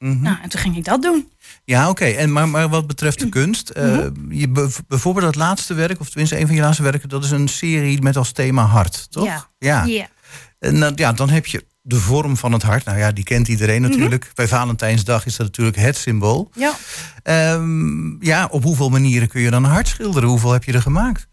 [0.00, 0.22] Mhm.
[0.22, 1.28] Nou, en toen ging ik dat doen.
[1.64, 2.04] Ja, oké.
[2.04, 4.10] En Maar, maar wat betreft de kunst, eh, Mhm.
[4.32, 4.48] je,
[4.88, 8.02] bijvoorbeeld dat laatste werk, of tenminste een van je laatste werken, dat is een serie
[8.02, 9.46] met als thema hart, toch?
[9.58, 9.84] Ja.
[9.86, 10.08] ja.
[10.58, 12.84] En dan, ja, dan heb je de vorm van het hart.
[12.84, 13.90] Nou ja, die kent iedereen Mhm.
[13.90, 14.30] natuurlijk.
[14.34, 16.50] Bij Valentijnsdag is dat natuurlijk het symbool.
[16.54, 16.72] Ja.
[17.22, 20.28] Ehm, ja, op hoeveel manieren kun je dan een hart schilderen?
[20.28, 21.28] Hoeveel heb je er gemaakt?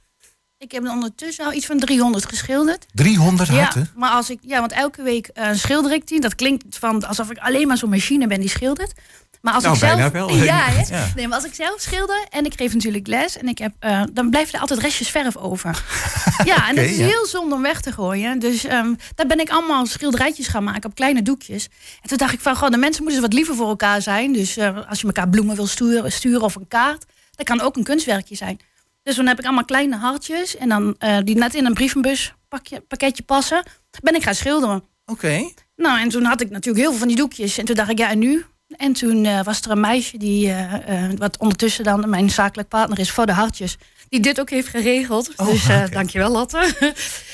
[0.59, 2.85] Ik heb ondertussen al iets van 300 geschilderd.
[2.93, 3.89] 300 Ja, harten?
[3.95, 6.19] maar als ik, ja, want elke week eh, schilder ik die.
[6.21, 8.93] Dat klinkt van alsof ik alleen maar zo'n machine ben die schildert.
[9.41, 10.35] Maar als Nou, ik zelf, wel.
[10.43, 10.65] Ja?
[10.89, 11.07] Ja.
[11.15, 14.01] Nee, maar als ik zelf schilder en ik geef natuurlijk les en ik heb, eh,
[14.11, 15.83] dan blijven er altijd restjes verf over.
[16.43, 17.05] ja, en dat is ja.
[17.05, 18.39] heel zonde om weg te gooien.
[18.39, 21.67] Dus ehm, daar ben ik allemaal schilderijtjes gaan maken op kleine doekjes.
[22.01, 24.33] En toen dacht ik van, goh, de mensen moeten eens wat liever voor elkaar zijn.
[24.33, 27.05] Dus eh, als je elkaar bloemen wil sturen, sturen of een kaart,
[27.35, 28.59] dat kan ook een kunstwerkje zijn.
[29.07, 32.33] Dus dan heb ik allemaal kleine hartjes en dan eh, die net in een brievenbus
[32.47, 33.63] pakje, pakketje passen.
[34.01, 34.83] Ben ik gaan schilderen.
[35.05, 35.51] Oké.
[35.75, 37.57] Nou, en toen had ik natuurlijk heel veel van die doekjes.
[37.57, 38.45] En toen dacht ik, ja, en nu?
[38.77, 42.99] En toen eh, was er een meisje die, eh, wat ondertussen dan mijn zakelijk partner
[42.99, 43.77] is voor de hartjes,
[44.09, 45.33] die dit ook heeft geregeld.
[45.35, 45.87] Oh, dus oké.
[45.91, 46.73] dankjewel, Lotte.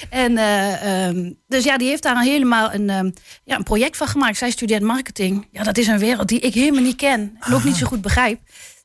[0.10, 3.12] en eh, ehm, dus ja, die heeft daar helemaal een, ehm,
[3.44, 4.38] ja, een project van gemaakt.
[4.38, 5.48] Zij studeert marketing.
[5.52, 8.02] Ja, dat is een wereld die ik helemaal niet ken en ook niet zo goed
[8.02, 8.40] begrijp.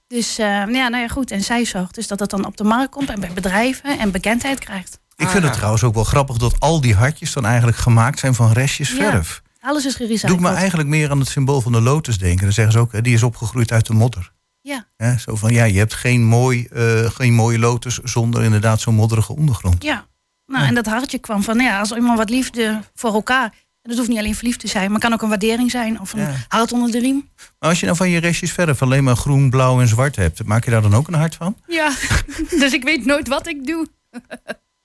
[0.08, 1.30] Dus eh, ja, nou ja, goed.
[1.30, 4.10] En zij zorgt dus dat het dan op de markt komt en bij bedrijven en
[4.10, 5.00] bekendheid krijgt.
[5.16, 8.34] Ik vind het trouwens ook wel grappig dat al die hartjes dan eigenlijk gemaakt zijn
[8.34, 8.96] van restjes Ja.
[9.10, 9.42] verf.
[9.60, 10.30] Alles is gerecycled.
[10.30, 12.44] Doet me eigenlijk meer aan het symbool van de lotus denken.
[12.44, 14.32] Dan zeggen ze ook, hè, die is opgegroeid uit de modder.
[14.60, 14.86] Ja.
[14.96, 18.94] Hè, zo van, ja, je hebt geen, mooi, eh, geen mooie lotus zonder inderdaad zo'n
[18.94, 19.82] modderige ondergrond.
[19.84, 20.06] Ja,
[20.46, 23.54] nou, en dat hartje kwam van, ja, als iemand wat liefde voor elkaar.
[23.88, 26.20] Dat hoeft niet alleen verliefd te zijn, maar kan ook een waardering zijn of een
[26.20, 26.34] Ja.
[26.48, 27.28] hart onder de riem.
[27.58, 30.44] Maar als je nou van je restjes verf alleen maar groen, blauw en zwart hebt,
[30.44, 31.56] maak je daar dan ook een hart van?
[31.66, 31.92] Ja,
[32.62, 33.86] dus ik weet nooit wat ik doe.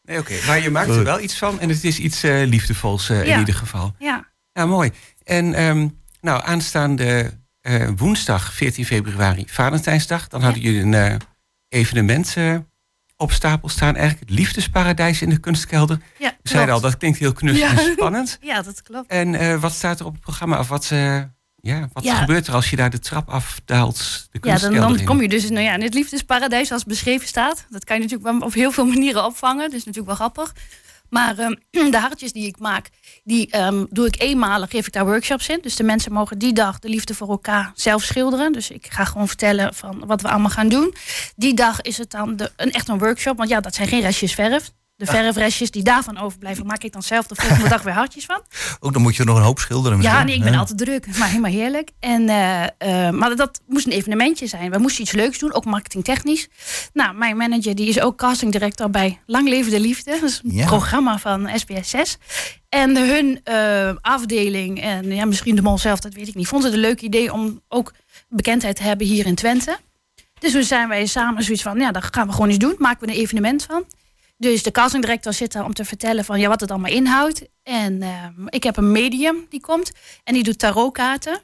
[0.04, 0.34] Nee, oké.
[0.47, 3.28] Maar je maakt er wel iets van en het is iets eh, liefdevols eh, in
[3.28, 3.39] Ja.
[3.39, 3.95] ieder geval.
[3.99, 4.91] Ja, Ja, mooi.
[5.24, 5.88] En ehm,
[6.22, 11.16] nou, aanstaande eh, woensdag 14 februari, Valentijnsdag, dan hadden jullie een eh,
[11.70, 12.36] evenement
[13.24, 13.95] op stapel staan.
[13.95, 15.99] Eigenlijk het liefdesparadijs in de kunstkelder.
[16.19, 17.69] ja zeiden al, dat klinkt heel knus Ja.
[17.78, 18.38] en spannend.
[18.41, 19.11] Ja, dat klopt.
[19.11, 20.59] En eh, wat staat er op het programma?
[20.59, 21.21] Of wat, eh,
[21.61, 22.15] ja, wat Ja.
[22.15, 24.28] gebeurt er als je daar de trap afdaalt?
[24.32, 27.65] De Ja, dan, dan kom je dus nou ja, in het liefdesparadijs als beschreven staat.
[27.69, 29.61] Dat kan je natuurlijk op heel veel manieren opvangen.
[29.69, 30.53] Dat is natuurlijk wel grappig.
[31.14, 31.55] Maar ehm,
[31.91, 32.89] de hartjes die ik maak,
[33.24, 35.59] die ehm, doe ik eenmalig, geef ik daar workshops in.
[35.61, 38.51] Dus de mensen mogen die dag de liefde voor elkaar zelf schilderen.
[38.51, 40.93] Dus ik ga gewoon vertellen van wat we allemaal gaan doen.
[41.36, 44.34] Die dag is het dan een, echt een workshop, want ja, dat zijn geen restjes
[44.34, 44.72] verf.
[44.96, 48.41] De verfrestjes die daarvan overblijven, maak ik dan zelf de volgende dag weer hartjes van.
[48.80, 50.02] Ook dan moet je er nog een hoop schilderen.
[50.02, 51.89] Ja, nee, ik ben altijd druk, maar helemaal heerlijk.
[52.00, 52.64] En, eh,
[53.08, 54.72] eh, maar dat moest een evenementje zijn.
[54.72, 56.48] We moesten iets leuks doen, ook marketingtechnisch.
[56.94, 60.12] Nou, mijn manager die is ook casting director bij Lang Leven de Liefde.
[60.12, 60.66] Dat is een Ja.
[60.66, 62.18] programma van SBS 6.
[62.70, 66.64] En hun eh, afdeling, en ja, misschien de mol zelf, dat weet ik niet, vond
[66.64, 67.94] het een leuk idee om ook
[68.30, 69.78] bekendheid te hebben hier in Twente.
[70.39, 72.76] Dus toen zijn wij samen zoiets van, ja, dat gaan we gewoon eens doen.
[72.78, 73.84] Maken we een evenement van.
[74.38, 77.42] Dus de castingdirector zit daar om te vertellen van ja, wat het allemaal inhoudt.
[77.64, 79.92] En ehm, ik heb een medium die komt
[80.24, 81.40] en die doet tarotkaarten.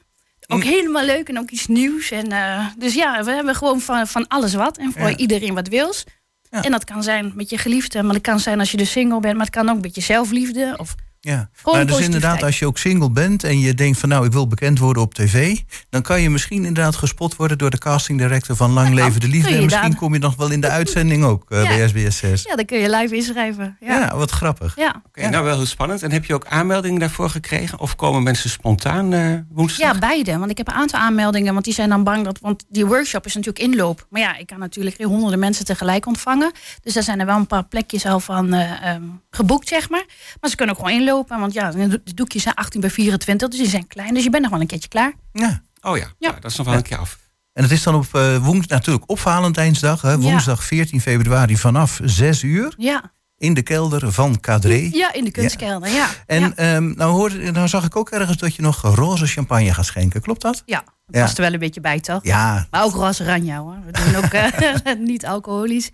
[0.48, 2.12] Ook helemaal leuk en ook iets nieuws.
[2.12, 4.78] En, eh, dus ja, we hebben gewoon van, van alles wat.
[4.78, 5.16] En voor Ja.
[5.18, 6.04] iedereen wat wils.
[6.50, 6.64] Ja.
[6.64, 9.20] En dat kan zijn met je geliefde, maar het kan zijn als je dus single
[9.20, 9.36] bent.
[9.36, 10.74] Maar het kan ook met je zelfliefde.
[10.78, 12.06] Of Ja, Gewoon maar dus positiviteit.
[12.06, 15.04] inderdaad, als je ook single bent en je denkt van nou, ik wil bekend worden
[15.04, 15.58] op tv,
[15.90, 18.94] dan kan je misschien inderdaad gespot worden door de casting director van Lang.
[18.94, 19.56] Leven de Liefde.
[19.56, 21.68] En misschien kom je nog wel in de uitzending ook eh, Ja.
[21.68, 22.44] bij SBS 6.
[22.44, 23.78] ja, dan kun je live inschrijven.
[23.80, 24.00] Ja.
[24.00, 24.16] Ja.
[24.18, 24.76] wat grappig.
[24.76, 25.02] Ja.
[25.08, 26.04] Oké, nou wel heel spannend.
[26.04, 27.80] En heb je ook aanmeldingen daarvoor gekregen?
[27.80, 29.94] Of komen mensen spontaan eh, woensdag?
[29.94, 30.38] Ja, beide.
[30.38, 31.54] Want ik heb een aantal aanmeldingen.
[31.54, 32.40] Want die zijn dan bang dat.
[32.42, 34.08] Want die workshop is natuurlijk inloop.
[34.10, 36.52] Maar ja, ik kan natuurlijk honderden mensen tegelijk ontvangen.
[36.82, 40.06] Dus daar zijn er wel een paar plekjes al van eh, ehm, geboekt, zeg maar.
[40.42, 41.08] Maar ze kunnen ook gewoon inlopen.
[41.28, 43.50] Want ja, de doekjes zijn 18 bij 24.
[43.50, 44.14] Dus die zijn klein.
[44.14, 45.14] Dus je bent nog wel een keertje klaar.
[45.34, 45.62] Ja.
[45.82, 46.30] Oh ja, Ja.
[46.30, 47.20] Nou, dat is nog wel een keer af.
[47.54, 52.00] En het is dan op eh, woens, natuurlijk op Valentijnsdag, hè, woensdag 14 februari vanaf
[52.04, 54.90] 6 uur Ja, in de kelder van Cadré.
[54.92, 55.90] ja in de kunstkelder.
[55.90, 56.52] Ja, En ja.
[56.56, 60.22] ehm, nou, hoorde, nou zag ik ook ergens dat je nog roze champagne gaat schenken.
[60.22, 60.64] Klopt dat?
[60.66, 60.78] ja.
[61.06, 61.22] dat Ja.
[61.22, 62.24] past er wel een beetje bij, toch?
[62.24, 63.78] Ja, Maar ook roze ranja hoor.
[63.86, 64.34] We doen ook
[64.84, 65.90] eh, niet alcoholisch.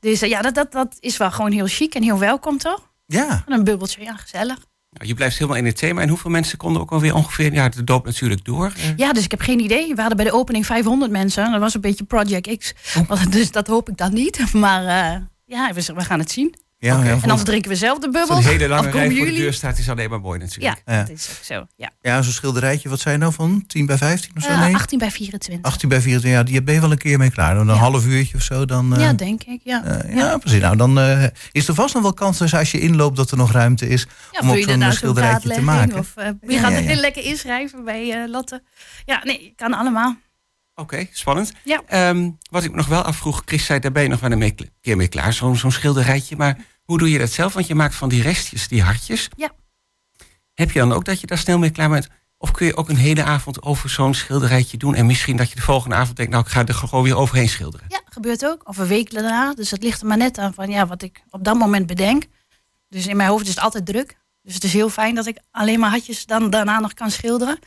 [0.00, 2.94] Dus eh, ja, dat, dat, dat is wel gewoon heel chic en heel welkom, toch?
[3.06, 3.42] Ja.
[3.46, 4.58] En een bubbeltje, ja, gezellig.
[5.04, 6.00] Je blijft helemaal in het thema.
[6.00, 7.52] En hoeveel mensen konden ook alweer ongeveer...
[7.52, 8.72] Ja, de doop natuurlijk door.
[8.96, 9.94] Ja, dus ik heb geen idee.
[9.94, 11.50] We hadden bij de opening 500 mensen.
[11.50, 12.74] Dat was een beetje Project X.
[13.30, 14.52] Dus dat hoop ik dan niet.
[14.52, 16.54] Maar eh, ja, we, we gaan het zien.
[16.86, 18.44] Ja, ja, En anders drinken we zelf de Zo'n bubbels.
[18.44, 20.82] hele lange rij voor de deur staat is alleen maar mooi natuurlijk.
[20.86, 21.00] Ja, Ja.
[21.00, 21.66] dat is ook zo.
[21.76, 21.90] Ja.
[22.00, 23.64] ja, zo'n schilderijtje, wat zijn nou van?
[23.66, 24.48] 10 bij 15 of zo?
[24.48, 24.74] Eh, nee?
[24.74, 25.70] 18 bij 24.
[25.72, 27.54] 18 bij 24, ja, die ben je wel een keer mee klaar.
[27.54, 27.80] Dan een Ja.
[27.80, 28.64] half uurtje of zo.
[28.64, 29.60] Dan, eh, ja, denk ik.
[29.64, 29.84] Ja.
[29.84, 30.60] eh, ja, precies.
[30.60, 33.36] Nou, dan eh, is er vast nog wel kans dus als je inloopt dat er
[33.36, 35.98] nog ruimte is Ja, om je zo'n schilderijtje te maken.
[35.98, 36.88] Of uh, je Ja, gaat ja, er ja.
[36.88, 38.62] heel lekker inschrijven bij eh Lotte.
[39.04, 40.16] Ja, nee, kan allemaal.
[40.74, 41.52] Oké, spannend.
[41.64, 41.82] Ja.
[41.86, 44.56] Ehm, wat ik me nog wel afvroeg, Chris zei, daar ben je nog wel een
[44.80, 45.32] keer mee klaar.
[45.32, 46.36] Zo'n zo'n schilderijtje.
[46.36, 46.56] Maar
[46.86, 47.52] hoe doe je dat zelf?
[47.52, 49.28] Want je maakt van die restjes, die hartjes.
[49.36, 49.50] Ja.
[50.54, 52.08] Heb je dan ook dat je daar snel mee klaar bent?
[52.38, 54.94] Of kun je ook een hele avond over zo'n schilderijtje doen...
[54.94, 56.32] en misschien dat je de volgende avond denkt...
[56.32, 57.86] nou, ik ga er gewoon weer overheen schilderen.
[57.88, 58.68] Ja, gebeurt ook.
[58.68, 59.54] Of een week daarna.
[59.54, 62.24] Dus het ligt er maar net aan van ja, wat ik op dat moment bedenk.
[62.88, 64.16] Dus in mijn hoofd is het altijd druk.
[64.46, 67.58] Dus het is heel fijn dat ik alleen maar hartjes dan daarna nog kan schilderen.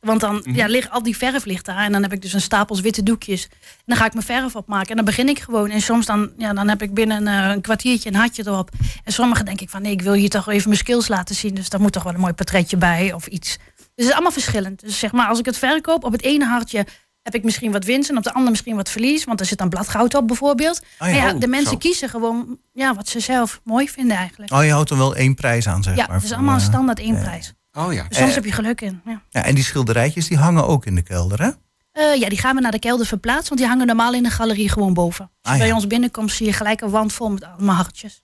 [0.00, 0.54] Want dan Mhm.
[0.54, 1.84] ja, ligt al die verf ligt daar.
[1.84, 3.44] En dan heb ik dus een stapels witte doekjes.
[3.50, 3.50] En
[3.84, 4.88] dan ga ik mijn verf opmaken.
[4.88, 5.70] En dan begin ik gewoon.
[5.70, 8.70] En soms dan, ja, dan heb ik binnen een, eh, een kwartiertje een hartje erop.
[9.04, 11.54] En sommigen denk ik van nee, ik wil hier toch even mijn skills laten zien.
[11.54, 13.56] Dus daar moet toch wel een mooi portretje bij of iets.
[13.76, 14.80] Dus het is allemaal verschillend.
[14.80, 16.86] Dus zeg maar, als ik het verkoop op het ene hartje
[17.24, 19.24] heb ik misschien wat winst en op de andere misschien wat verlies.
[19.24, 20.80] Want er zit dan bladgoud op bijvoorbeeld.
[20.98, 21.14] Ah, ja.
[21.14, 21.76] Maar ja, Oh, de mensen zo.
[21.78, 24.52] kiezen gewoon ja, wat ze zelf mooi vinden eigenlijk.
[24.52, 26.14] Oh, je houdt er wel één prijs aan, zeg ja, maar.
[26.16, 27.20] het is allemaal een eh, standaard één ja.
[27.22, 27.52] prijs.
[27.72, 28.04] Oh ja.
[28.08, 29.00] Dus soms Eh, heb je geluk in.
[29.04, 29.22] Ja.
[29.30, 31.50] Ja, en die schilderijtjes die hangen ook in de kelder, hè?
[31.92, 34.30] Eh, ja, die gaan we naar de kelder verplaatsen, want die hangen normaal in de
[34.30, 35.30] galerie gewoon boven.
[35.42, 35.58] Ah, ja.
[35.58, 38.22] bij ons binnenkomt, zie je gelijk een wand vol met allemaal hartjes.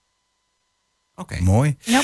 [1.15, 1.41] Oké.
[1.41, 1.77] Mooi.
[1.81, 2.01] Ja.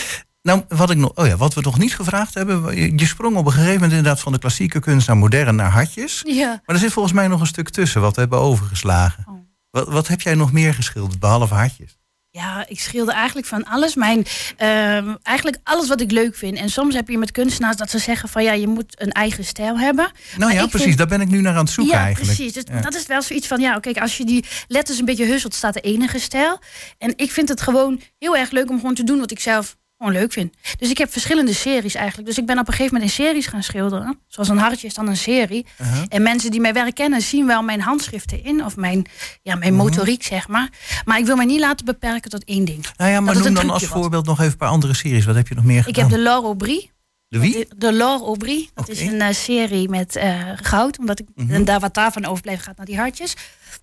[0.47, 2.76] Nou, wat, ik nog, oh ja, wat we nog niet gevraagd hebben.
[2.99, 6.22] Je, sprong op een gegeven moment inderdaad van de klassieke kunst naar modern naar hartjes.
[6.26, 6.62] Ja.
[6.66, 9.24] Maar er zit volgens mij nog een stuk tussen wat we hebben overgeslagen.
[9.28, 9.34] Oh.
[9.70, 11.97] Wat, wat heb jij nog meer geschilderd, behalve hartjes?
[12.30, 13.94] Ja, ik schilder eigenlijk van alles.
[13.94, 14.26] Mijn,
[14.57, 16.59] ehm, eigenlijk alles wat ik leuk vind.
[16.59, 19.44] En soms heb je met kunstenaars dat ze zeggen van ja, je moet een eigen
[19.44, 20.11] stijl hebben.
[20.36, 20.86] Nou ja, precies.
[20.86, 22.36] vind- Daar ben ik nu naar aan het zoeken ja, eigenlijk.
[22.36, 22.53] precies.
[22.53, 22.80] Dus Ja.
[22.80, 25.74] Dat is wel zoiets van, ja, kijk, als je die letters een beetje husselt, staat
[25.74, 26.61] de enige stijl.
[26.99, 29.76] En ik vind het gewoon heel erg leuk om gewoon te doen wat ik zelf
[29.99, 30.55] gewoon leuk vind.
[30.78, 32.28] Dus ik heb verschillende series eigenlijk.
[32.28, 34.18] Dus ik ben op een gegeven moment in series gaan schilderen.
[34.28, 35.66] Zoals een hartje is dan een serie.
[35.80, 36.03] Uh-huh.
[36.09, 38.64] En mensen die mij werk kennen zien wel mijn handschriften in.
[38.64, 39.07] Of mijn,
[39.42, 39.82] ja, mijn Mhm.
[39.82, 40.68] motoriek, zeg maar.
[41.05, 42.86] Maar ik wil mij niet laten beperken tot één ding.
[42.97, 45.24] Nou ja, maar noem dan als voorbeeld nog even een paar andere series.
[45.24, 46.03] Wat heb je nog meer Ik gedaan?
[46.03, 46.90] heb de Laure Aubry.
[47.28, 47.68] De wie?
[47.76, 48.68] De Laure Aubry.
[48.74, 50.99] Dat is een eh, serie met eh, goud.
[50.99, 51.55] Omdat ik Mhm.
[51.55, 53.34] en daar wat daarvan overblijft gaat naar die hartjes.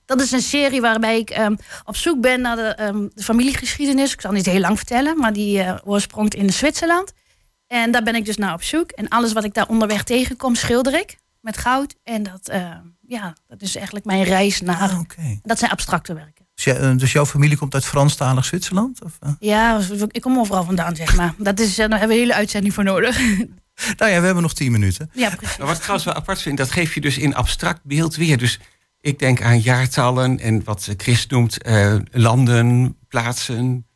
[0.06, 4.14] Dat is een serie waarbij ik ehm, op zoek ben naar de, ehm, de familiegeschiedenis.
[4.14, 7.14] Ik zal niet heel lang vertellen, maar die eh, oorsprongt in Zwitserland.
[7.68, 8.92] En daar ben ik dus naar op zoek.
[8.92, 11.96] En alles wat ik daar onderweg tegenkom, schilder ik met goud.
[12.04, 12.70] En dat, eh,
[13.08, 14.80] ja, dat is eigenlijk mijn reis naar.
[14.80, 15.40] Ah, Oké.
[15.44, 16.46] Dat zijn abstracte werken.
[16.56, 19.04] Dus, jij- eh, dus jouw familie komt uit Franstalig Zwitserland?
[19.04, 19.30] Of, eh?
[19.40, 21.34] Ja, ik kom overal vandaan, zeg maar.
[21.38, 23.20] Dat is, daar hebben we een hele uitzending voor nodig.
[23.98, 25.10] Nou ja, we hebben nog tien minuten.
[25.14, 25.56] ja, precies.
[25.58, 28.38] Nou, wat ik trouwens wel apart vind, dat geef je dus in abstract beeld weer.
[28.38, 28.60] Dus
[29.04, 33.88] ik denk aan jaartallen en wat Chris noemt eh, landen, plaatsen,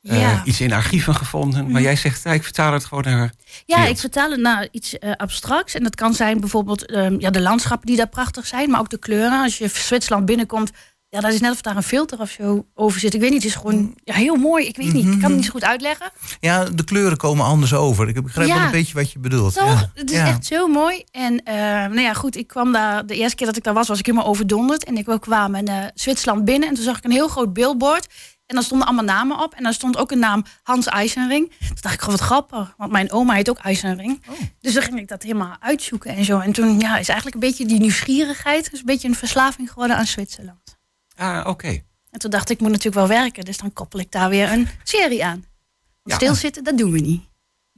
[0.00, 0.44] eh, Ja.
[0.44, 1.70] iets in archieven gevonden.
[1.70, 3.32] Maar jij zegt, ik vertaal het gewoon naar...
[3.66, 3.88] Ja, beeld.
[3.88, 5.74] ik vertaal het naar iets eh, abstracts.
[5.74, 8.90] En dat kan zijn bijvoorbeeld ehm, ja, de landschappen die daar prachtig zijn, maar ook
[8.90, 9.42] de kleuren.
[9.42, 10.70] Als je Zwitserland binnenkomt,
[11.16, 13.14] ja, dat is net of daar een filter of zo over zit.
[13.14, 14.66] Ik weet niet, het is gewoon ja, heel mooi.
[14.66, 16.10] Ik weet niet, ik kan het niet zo goed uitleggen.
[16.40, 18.08] Ja, de kleuren komen anders over.
[18.08, 19.54] Ik begrijp wel een beetje wat je bedoelt.
[19.54, 19.80] Toch?
[19.80, 19.90] Ja.
[19.94, 21.04] Het is echt zo mooi.
[21.10, 23.88] En eh, nou ja, goed, ik kwam daar, de eerste keer dat ik daar was,
[23.88, 24.84] was ik helemaal overdonderd.
[24.84, 28.06] En ik kwam in eh, Zwitserland binnen en toen zag ik een heel groot billboard.
[28.46, 29.54] En daar stonden allemaal namen op.
[29.54, 31.52] En daar stond ook een naam Hans Eisenring.
[31.58, 32.74] Toen dacht ik, oh, wat grappig.
[32.76, 34.22] Want mijn oma heet ook Eisenring.
[34.60, 36.38] Dus dan ging ik dat helemaal uitzoeken en zo.
[36.38, 38.72] En toen ja, is eigenlijk een beetje die nieuwsgierigheid...
[38.72, 40.65] is een beetje een verslaving geworden aan Zwitserland.
[41.16, 41.68] Ah, oké.
[42.10, 43.44] En toen dacht ik, ik moet natuurlijk wel werken.
[43.44, 45.44] Dus dan koppel ik daar weer een serie aan.
[46.04, 46.14] Ja.
[46.14, 47.22] Stilzitten, dat doen we niet.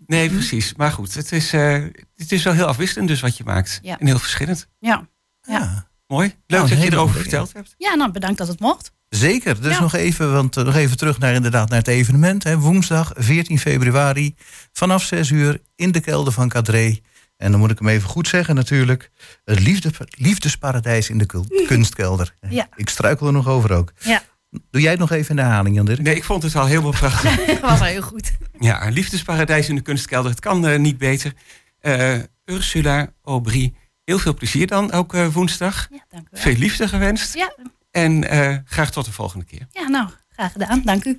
[0.07, 0.75] Nee, precies.
[0.75, 1.73] Maar goed, het is, eh,
[2.17, 3.79] het is wel heel afwisselend dus wat je maakt.
[3.83, 3.99] Ja.
[3.99, 4.69] En heel verschillend.
[4.79, 5.09] Ja,
[5.43, 5.87] Ja.
[6.07, 6.27] Mooi.
[6.47, 7.75] Leuk Nou, dat je erover verteld hebt.
[7.79, 8.93] ja nou bedankt dat het mocht.
[9.09, 9.61] Zeker.
[9.63, 9.81] Dus Ja.
[9.81, 12.45] nog even, want eh, nog even terug naar inderdaad naar het evenement.
[12.45, 12.59] Hè.
[12.59, 14.35] Woensdag 14 februari
[14.73, 16.99] vanaf 6 uur in de kelder van Cadré.
[17.39, 19.11] En dan moet ik hem even goed zeggen natuurlijk.
[19.45, 21.27] Het liefde, liefdesparadijs in de
[21.67, 22.35] kunstkelder.
[22.49, 22.69] Ja.
[22.77, 23.93] Ik struikel er nog over ook.
[23.99, 24.23] Ja,
[24.71, 26.01] Doe jij het nog even in de herhaling, Jan Dirk?
[26.03, 27.45] Nee, ik vond het al helemaal prachtig.
[27.47, 28.33] dat was wel heel goed.
[28.61, 30.31] ja, een liefdesparadijs in de kunstkelder.
[30.31, 31.33] Het kan eh, niet beter.
[31.81, 32.15] Eh,
[32.45, 33.75] Ursula Aubry,
[34.05, 35.89] heel veel plezier dan ook eh, woensdag.
[35.91, 36.41] Ja, dank u wel.
[36.43, 37.35] Veel liefde gewenst.
[37.35, 37.55] Ja,
[37.91, 39.67] En eh, graag tot de volgende keer.
[39.71, 40.83] ja, nou, graag gedaan.
[40.85, 41.17] Dank u.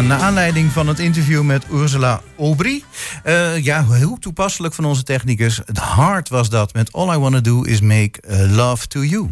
[0.00, 2.82] Ja, naar aanleiding van het interview met Ursula Aubry.
[3.22, 5.60] Eh, ja, heel toepasselijk van onze technicus.
[5.64, 9.30] Het hart was dat met All I Wanna Do Is Make eh, Love To You.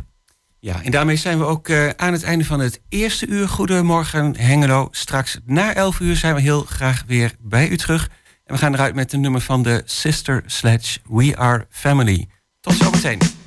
[0.59, 3.49] Ja, en daarmee zijn we ook eh, aan het einde van het eerste uur.
[3.49, 4.89] Goedemorgen Hengelo.
[4.91, 8.11] Straks na 11 uur zijn we heel graag weer bij u terug.
[8.45, 12.29] En we gaan eruit met een nummer van de Sister Sledge We Are Family.
[12.61, 13.38] Tot zometeen.